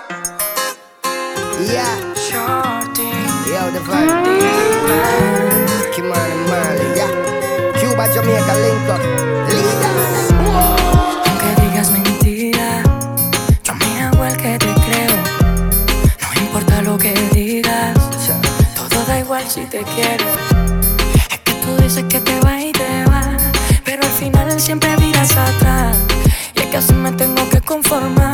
Yeah, 1.72 1.96
shorty. 2.20 3.08
Yo, 3.48 3.64
the 3.72 3.80
vibe. 3.80 4.12
Yeah. 7.00 7.12
Cuba, 7.80 8.04
Jamaica, 8.12 8.54
link 8.60 8.88
up. 8.92 9.00
Yo 13.64 13.72
me 13.80 13.88
hago 14.04 14.36
que 14.36 14.52
te 14.58 14.72
creo. 14.84 15.16
No 16.20 16.40
importa 16.44 16.82
lo 16.82 16.98
que 16.98 17.14
digas, 17.32 17.96
todo 18.76 19.04
da 19.06 19.18
igual 19.18 19.48
si 19.48 19.64
te 19.64 19.82
quiero. 19.94 20.31
así 26.82 26.94
me 26.94 27.12
tengo 27.12 27.48
que 27.48 27.60
conformar. 27.60 28.31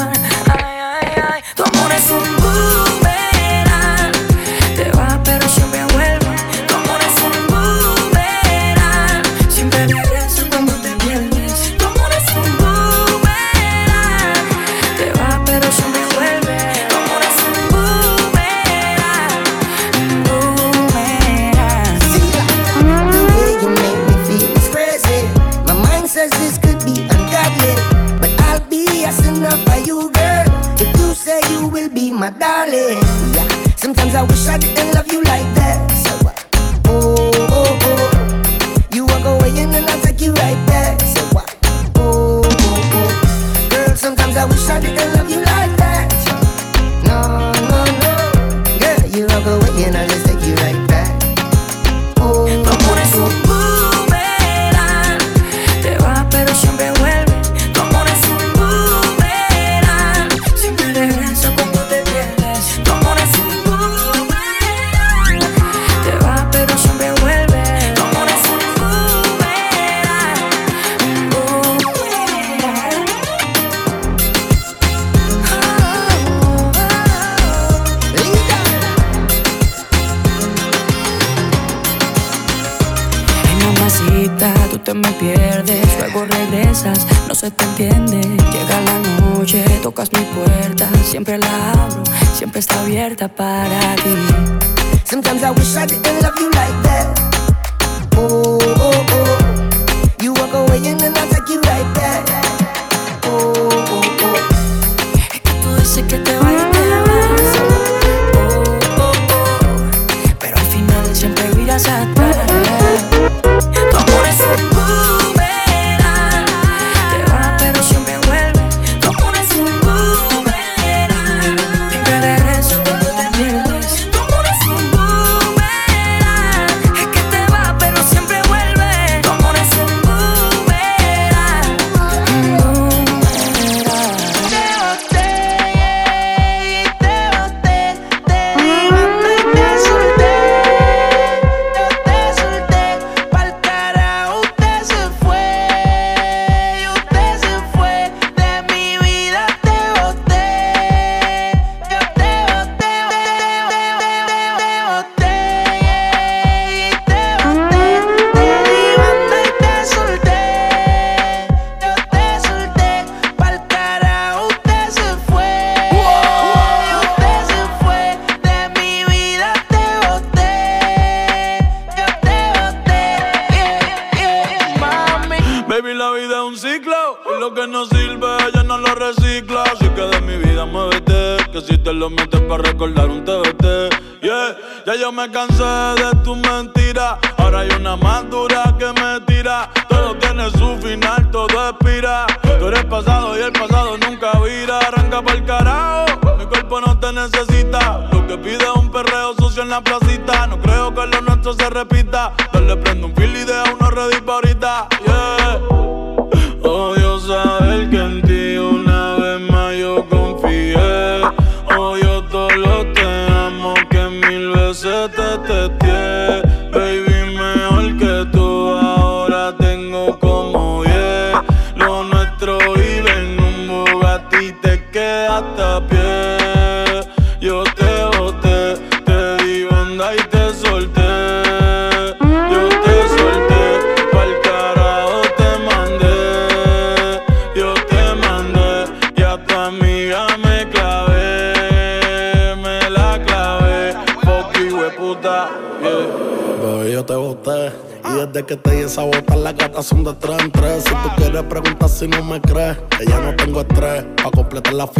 my 185.19 185.27
gun 185.27 185.48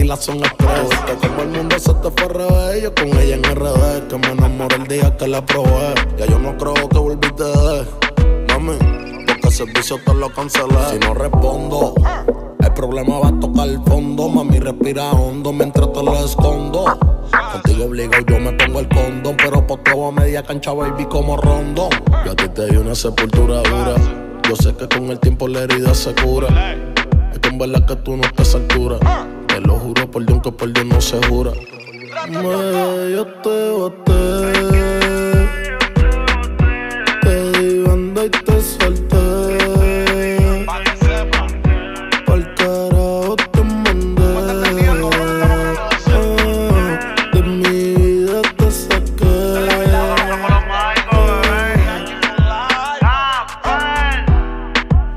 la 0.09 0.17
son 0.17 0.39
express. 0.39 0.89
Como 1.21 1.43
el 1.43 1.49
mundo 1.49 1.79
se 1.79 1.93
te 1.93 2.11
fue 2.11 2.23
al 2.23 2.31
revés. 2.31 2.83
Yo 2.83 2.95
con 2.95 3.09
ella 3.09 3.35
en 3.35 3.45
RD, 3.45 4.09
que 4.09 4.17
me 4.17 4.29
enamoré 4.29 4.77
el 4.77 4.87
día 4.89 5.17
que 5.19 5.29
la 5.29 5.45
probé. 5.45 5.95
Ya 6.17 6.27
yo 6.27 6.39
no 6.39 6.57
creo 6.57 6.89
que 6.89 6.99
volviste 6.99 7.45
de 7.45 7.85
Mami, 8.49 8.79
porque 9.27 9.47
el 9.47 9.53
servicio 9.53 10.01
te 10.05 10.15
lo 10.15 10.33
cancelé. 10.33 10.79
Si 10.93 10.99
no 10.99 11.13
respondo, 11.13 11.95
el 12.59 12.73
problema 12.73 13.19
va 13.19 13.29
a 13.29 13.39
tocar 13.39 13.69
el 13.69 13.83
fondo. 13.85 14.31
Mami, 14.31 14.59
respira 14.59 15.11
hondo 15.11 15.53
mientras 15.53 15.93
te 15.93 16.03
lo 16.03 16.15
escondo. 16.25 16.85
Contigo 17.53 17.85
obligo, 17.85 18.15
yo 18.27 18.41
me 18.41 18.53
pongo 18.53 18.81
el 18.81 18.89
condón. 18.89 19.37
Pero 19.37 19.63
todo 19.85 20.09
a 20.09 20.13
media 20.13 20.43
cancha, 20.43 20.73
baby, 20.73 21.05
como 21.05 21.37
rondón. 21.37 21.91
Yo 22.25 22.33
a 22.33 22.35
ti 22.35 22.49
te 22.49 22.67
di 22.67 22.77
una 22.77 22.95
sepultura 22.95 23.61
dura. 23.63 23.95
Yo 24.49 24.57
sé 24.57 24.75
que 24.75 24.89
con 24.89 25.11
el 25.11 25.21
tiempo 25.21 25.49
la 25.49 25.65
herida 25.65 25.95
se 25.95 26.15
cura. 26.15 26.49
Es 27.31 27.39
que 27.41 27.49
en 27.51 27.59
verdad 27.59 27.85
que 27.85 27.97
tú 27.97 28.17
no 28.17 28.23
estás 28.23 28.55
a 28.55 28.59
altura. 28.59 28.99
Te 29.59 29.67
lo 29.67 29.75
juro 29.75 30.09
por 30.09 30.25
Dios 30.25 30.41
que 30.41 30.53
por 30.53 30.73
Dios 30.73 30.87
no 30.87 31.01
se 31.01 31.21
jura. 31.27 31.51
Me, 32.29 33.11
yo 33.11 33.27
te 33.43 33.71
boté. 33.71 34.53
Te 37.23 37.51
di 37.59 37.83
banda 37.83 38.25
y 38.27 38.31
te 38.31 38.61
solté. 38.61 39.19
Pa'l 40.65 42.55
carajo 42.55 43.35
te 43.51 43.63
mandé. 43.65 44.31
Ah, 46.07 46.31
De 47.33 47.43
mi 47.43 47.95
vida 47.97 48.43
te 48.59 48.71
saqué. 48.71 49.35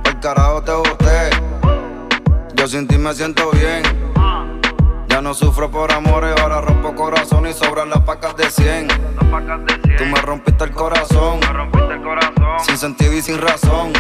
El 0.06 0.20
carajo 0.20 0.64
te 0.64 0.72
boté. 0.72 1.30
Yo 2.56 2.68
sin 2.68 2.88
ti 2.88 2.98
me 2.98 3.14
siento 3.14 3.52
bien. 3.52 3.61
Sufro 5.42 5.72
por 5.72 5.92
amores, 5.92 6.40
ahora 6.40 6.62
rompo 6.62 6.94
corazón 6.94 7.48
y 7.48 7.54
sobran 7.54 7.90
las 7.90 8.02
pacas 8.02 8.38
de 8.38 8.48
100. 8.48 8.88
Tú 9.98 10.06
me 10.06 10.22
rompiste 10.22 10.66
el 10.66 10.72
corazón. 10.72 11.40
Sin 12.60 12.78
sentido 12.78 13.12
y 13.12 13.24
sin 13.24 13.42
razón. 13.42 13.92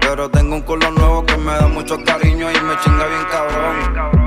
Pero 0.00 0.30
tengo 0.30 0.54
un 0.54 0.62
culo 0.62 0.92
nuevo 0.92 1.26
que 1.26 1.36
me 1.36 1.50
da 1.50 1.66
mucho 1.66 1.96
cariño 2.04 2.52
y 2.52 2.54
me 2.54 2.78
chinga 2.78 3.06
bien 3.08 3.24
cabrón. 3.32 4.21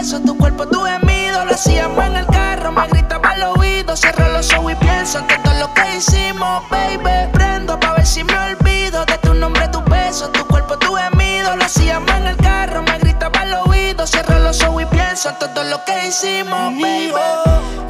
Beso, 0.00 0.20
tu 0.20 0.36
cuerpo, 0.36 0.66
tu 0.66 0.80
gemido. 0.82 1.44
Lo 1.44 1.52
hacíamos 1.52 2.04
en 2.06 2.16
el 2.16 2.26
carro, 2.26 2.72
me 2.72 2.86
gritaba 2.88 3.30
al 3.30 3.42
oído. 3.42 3.96
Cierro 3.96 4.28
los 4.32 4.52
ojos 4.54 4.72
y 4.72 4.76
pienso 4.76 5.18
en 5.18 5.42
todo 5.42 5.54
lo 5.58 5.74
que 5.74 5.96
hicimos, 5.96 6.62
baby. 6.70 7.28
Prendo 7.32 7.78
pa' 7.78 7.92
ver 7.94 8.06
si 8.06 8.24
me 8.24 8.36
olvido 8.38 9.04
de 9.04 9.18
tu 9.18 9.34
nombre, 9.34 9.68
tu 9.68 9.80
beso, 9.82 10.28
tu 10.30 10.44
cuerpo, 10.46 10.78
tu 10.78 10.94
gemido. 10.94 11.56
Lo 11.56 11.64
hacíamos 11.64 12.10
en 12.12 12.26
el 12.28 12.36
carro, 12.36 12.82
me 12.82 12.98
gritaba 12.98 13.40
al 13.40 13.52
oído. 13.68 14.06
Cierro 14.06 14.38
los 14.38 14.62
ojos 14.62 14.82
y 14.82 14.86
pienso 14.86 15.28
en 15.30 15.38
todo 15.38 15.64
lo 15.64 15.84
que 15.84 16.08
hicimos, 16.08 16.72
baby. 16.80 17.12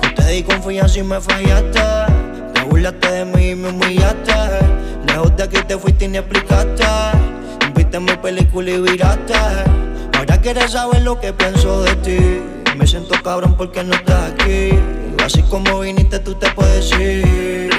Yo 0.03 0.15
te 0.15 0.25
di 0.33 0.43
confianza 0.43 0.99
y 0.99 1.03
me 1.05 1.21
fallaste. 1.21 1.81
Te 2.55 2.63
burlaste 2.63 3.11
de 3.11 3.25
mí 3.25 3.51
y 3.51 3.55
me 3.55 3.69
humillaste. 3.69 4.35
Lejos 5.07 5.37
de 5.37 5.43
aquí 5.45 5.59
te 5.69 5.79
fuiste 5.79 6.07
y 6.07 6.09
ni 6.09 6.19
explicaste. 6.19 6.85
Viste 7.75 8.01
mi 8.01 8.17
película 8.17 8.71
y 8.71 8.81
viraste. 8.81 9.35
Quieres 10.43 10.73
saber 10.73 11.03
lo 11.03 11.21
que 11.21 11.33
pienso 11.33 11.83
de 11.83 11.95
ti. 11.97 12.19
Me 12.77 12.87
siento 12.87 13.15
cabrón 13.23 13.55
porque 13.57 13.85
no 13.85 13.95
estás 13.95 14.33
aquí. 14.33 14.71
Así 15.23 15.43
como 15.43 15.81
viniste, 15.81 16.19
tú 16.19 16.35
te 16.35 16.51
puedes 16.53 16.91
ir. 16.99 17.71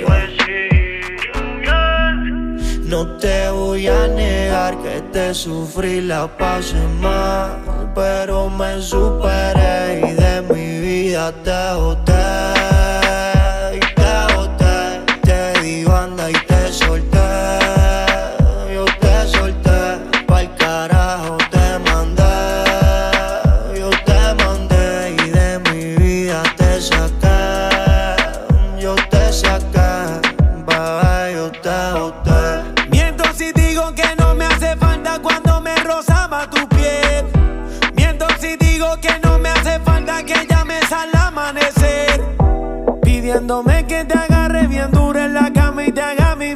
No 2.91 3.07
te 3.17 3.49
voy 3.49 3.87
a 3.87 4.07
negar 4.09 4.77
que 4.83 5.01
te 5.13 5.33
sufrí, 5.33 6.01
la 6.01 6.27
pasé 6.27 6.75
mal, 6.99 7.91
pero 7.95 8.49
me 8.49 8.81
superé 8.81 10.01
y 10.09 10.11
de 10.11 10.41
mi 10.53 10.79
vida 10.81 11.31
te 11.41 11.75
boté. 11.79 12.50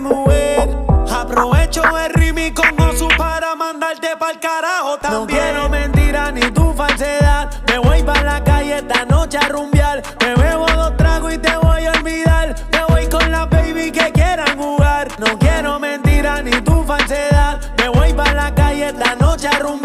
Mujer. 0.05 0.69
Aprovecho 1.11 1.81
el 1.97 2.13
ritmo 2.13 2.41
con 2.53 2.79
Osu 2.87 3.07
para 3.17 3.55
mandarte 3.55 4.09
pa'l 4.19 4.39
carajo 4.39 4.97
también. 4.97 5.21
No 5.21 5.27
quiero 5.27 5.69
mentira 5.69 6.31
ni 6.31 6.41
tu 6.51 6.73
falsedad. 6.73 7.49
Me 7.67 7.77
voy 7.79 8.03
pa' 8.03 8.21
la 8.21 8.43
calle 8.43 8.77
esta 8.77 9.05
noche 9.05 9.37
a 9.37 9.47
rumbear. 9.47 10.01
Me 10.21 10.35
bebo 10.35 10.65
dos 10.67 10.95
tragos 10.97 11.33
y 11.33 11.37
te 11.37 11.55
voy 11.57 11.85
a 11.85 11.91
olvidar. 11.91 12.55
Me 12.71 12.83
voy 12.89 13.07
con 13.07 13.31
la 13.31 13.45
baby 13.45 13.91
que 13.91 14.11
quieran 14.11 14.57
jugar. 14.57 15.07
No 15.19 15.37
quiero 15.39 15.79
mentira 15.79 16.41
ni 16.41 16.51
tu 16.61 16.83
falsedad. 16.83 17.59
Me 17.77 17.89
voy 17.89 18.13
pa' 18.13 18.33
la 18.33 18.53
calle 18.53 18.87
esta 18.87 19.15
noche 19.15 19.47
a 19.47 19.59
rumbear. 19.59 19.84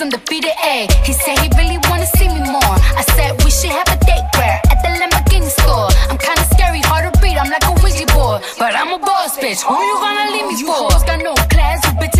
I'm 0.00 0.08
defeated. 0.08 0.56
He 1.04 1.12
said 1.12 1.38
he 1.40 1.50
really 1.60 1.76
wanna 1.90 2.06
see 2.16 2.28
me 2.28 2.40
more. 2.40 2.76
I 2.96 3.04
said 3.12 3.36
we 3.44 3.50
should 3.50 3.68
have 3.68 3.88
a 3.92 3.98
date 4.08 4.24
where 4.36 4.56
at 4.72 4.80
the 4.80 4.88
Lamborghini 4.96 5.50
store. 5.50 5.92
I'm 6.08 6.16
kinda 6.16 6.42
scary, 6.54 6.80
hard 6.80 7.12
to 7.12 7.20
read. 7.20 7.36
I'm 7.36 7.50
like 7.50 7.64
a 7.68 7.72
Ouija 7.84 8.06
board. 8.14 8.40
But 8.58 8.74
I'm 8.74 8.92
a 8.92 8.98
boss, 8.98 9.36
bitch, 9.36 9.60
who 9.60 9.76
you 9.76 9.96
gonna 10.00 10.32
leave 10.32 10.46
me 10.46 10.56
you 10.56 10.72
for? 10.72 10.88
You 10.88 11.04
got 11.04 11.20
no 11.22 11.34
class, 11.52 11.84
you 11.84 12.19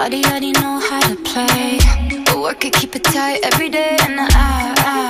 Body 0.00 0.24
already 0.24 0.52
know 0.52 0.80
how 0.80 0.98
to 1.00 1.14
play. 1.30 1.78
But 2.24 2.40
work 2.40 2.64
it, 2.64 2.72
keep 2.72 2.96
it 2.96 3.04
tight 3.04 3.40
every 3.42 3.68
day. 3.68 3.98
And 4.00 4.18
I, 4.18 4.74
I 4.78 5.09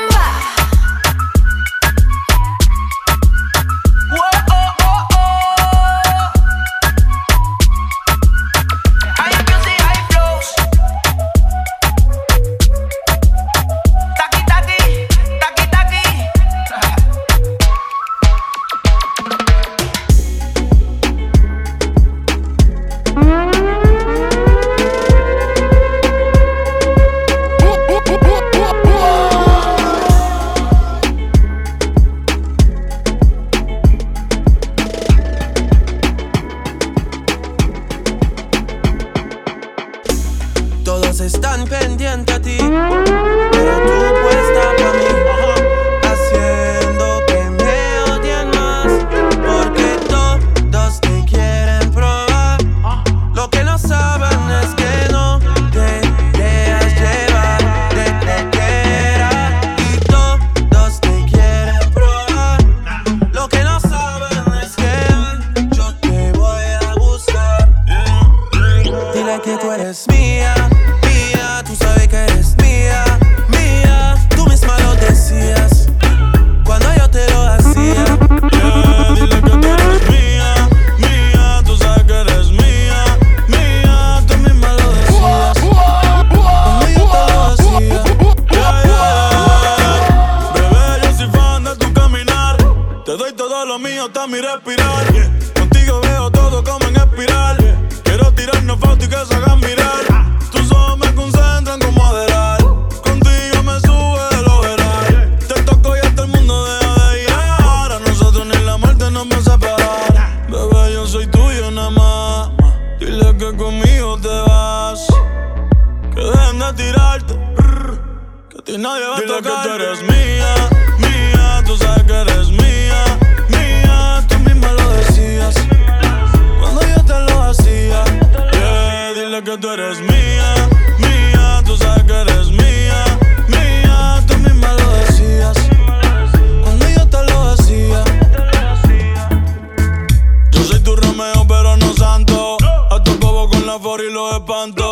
up 144.41 144.49
on 144.49 144.71
the 144.71 144.90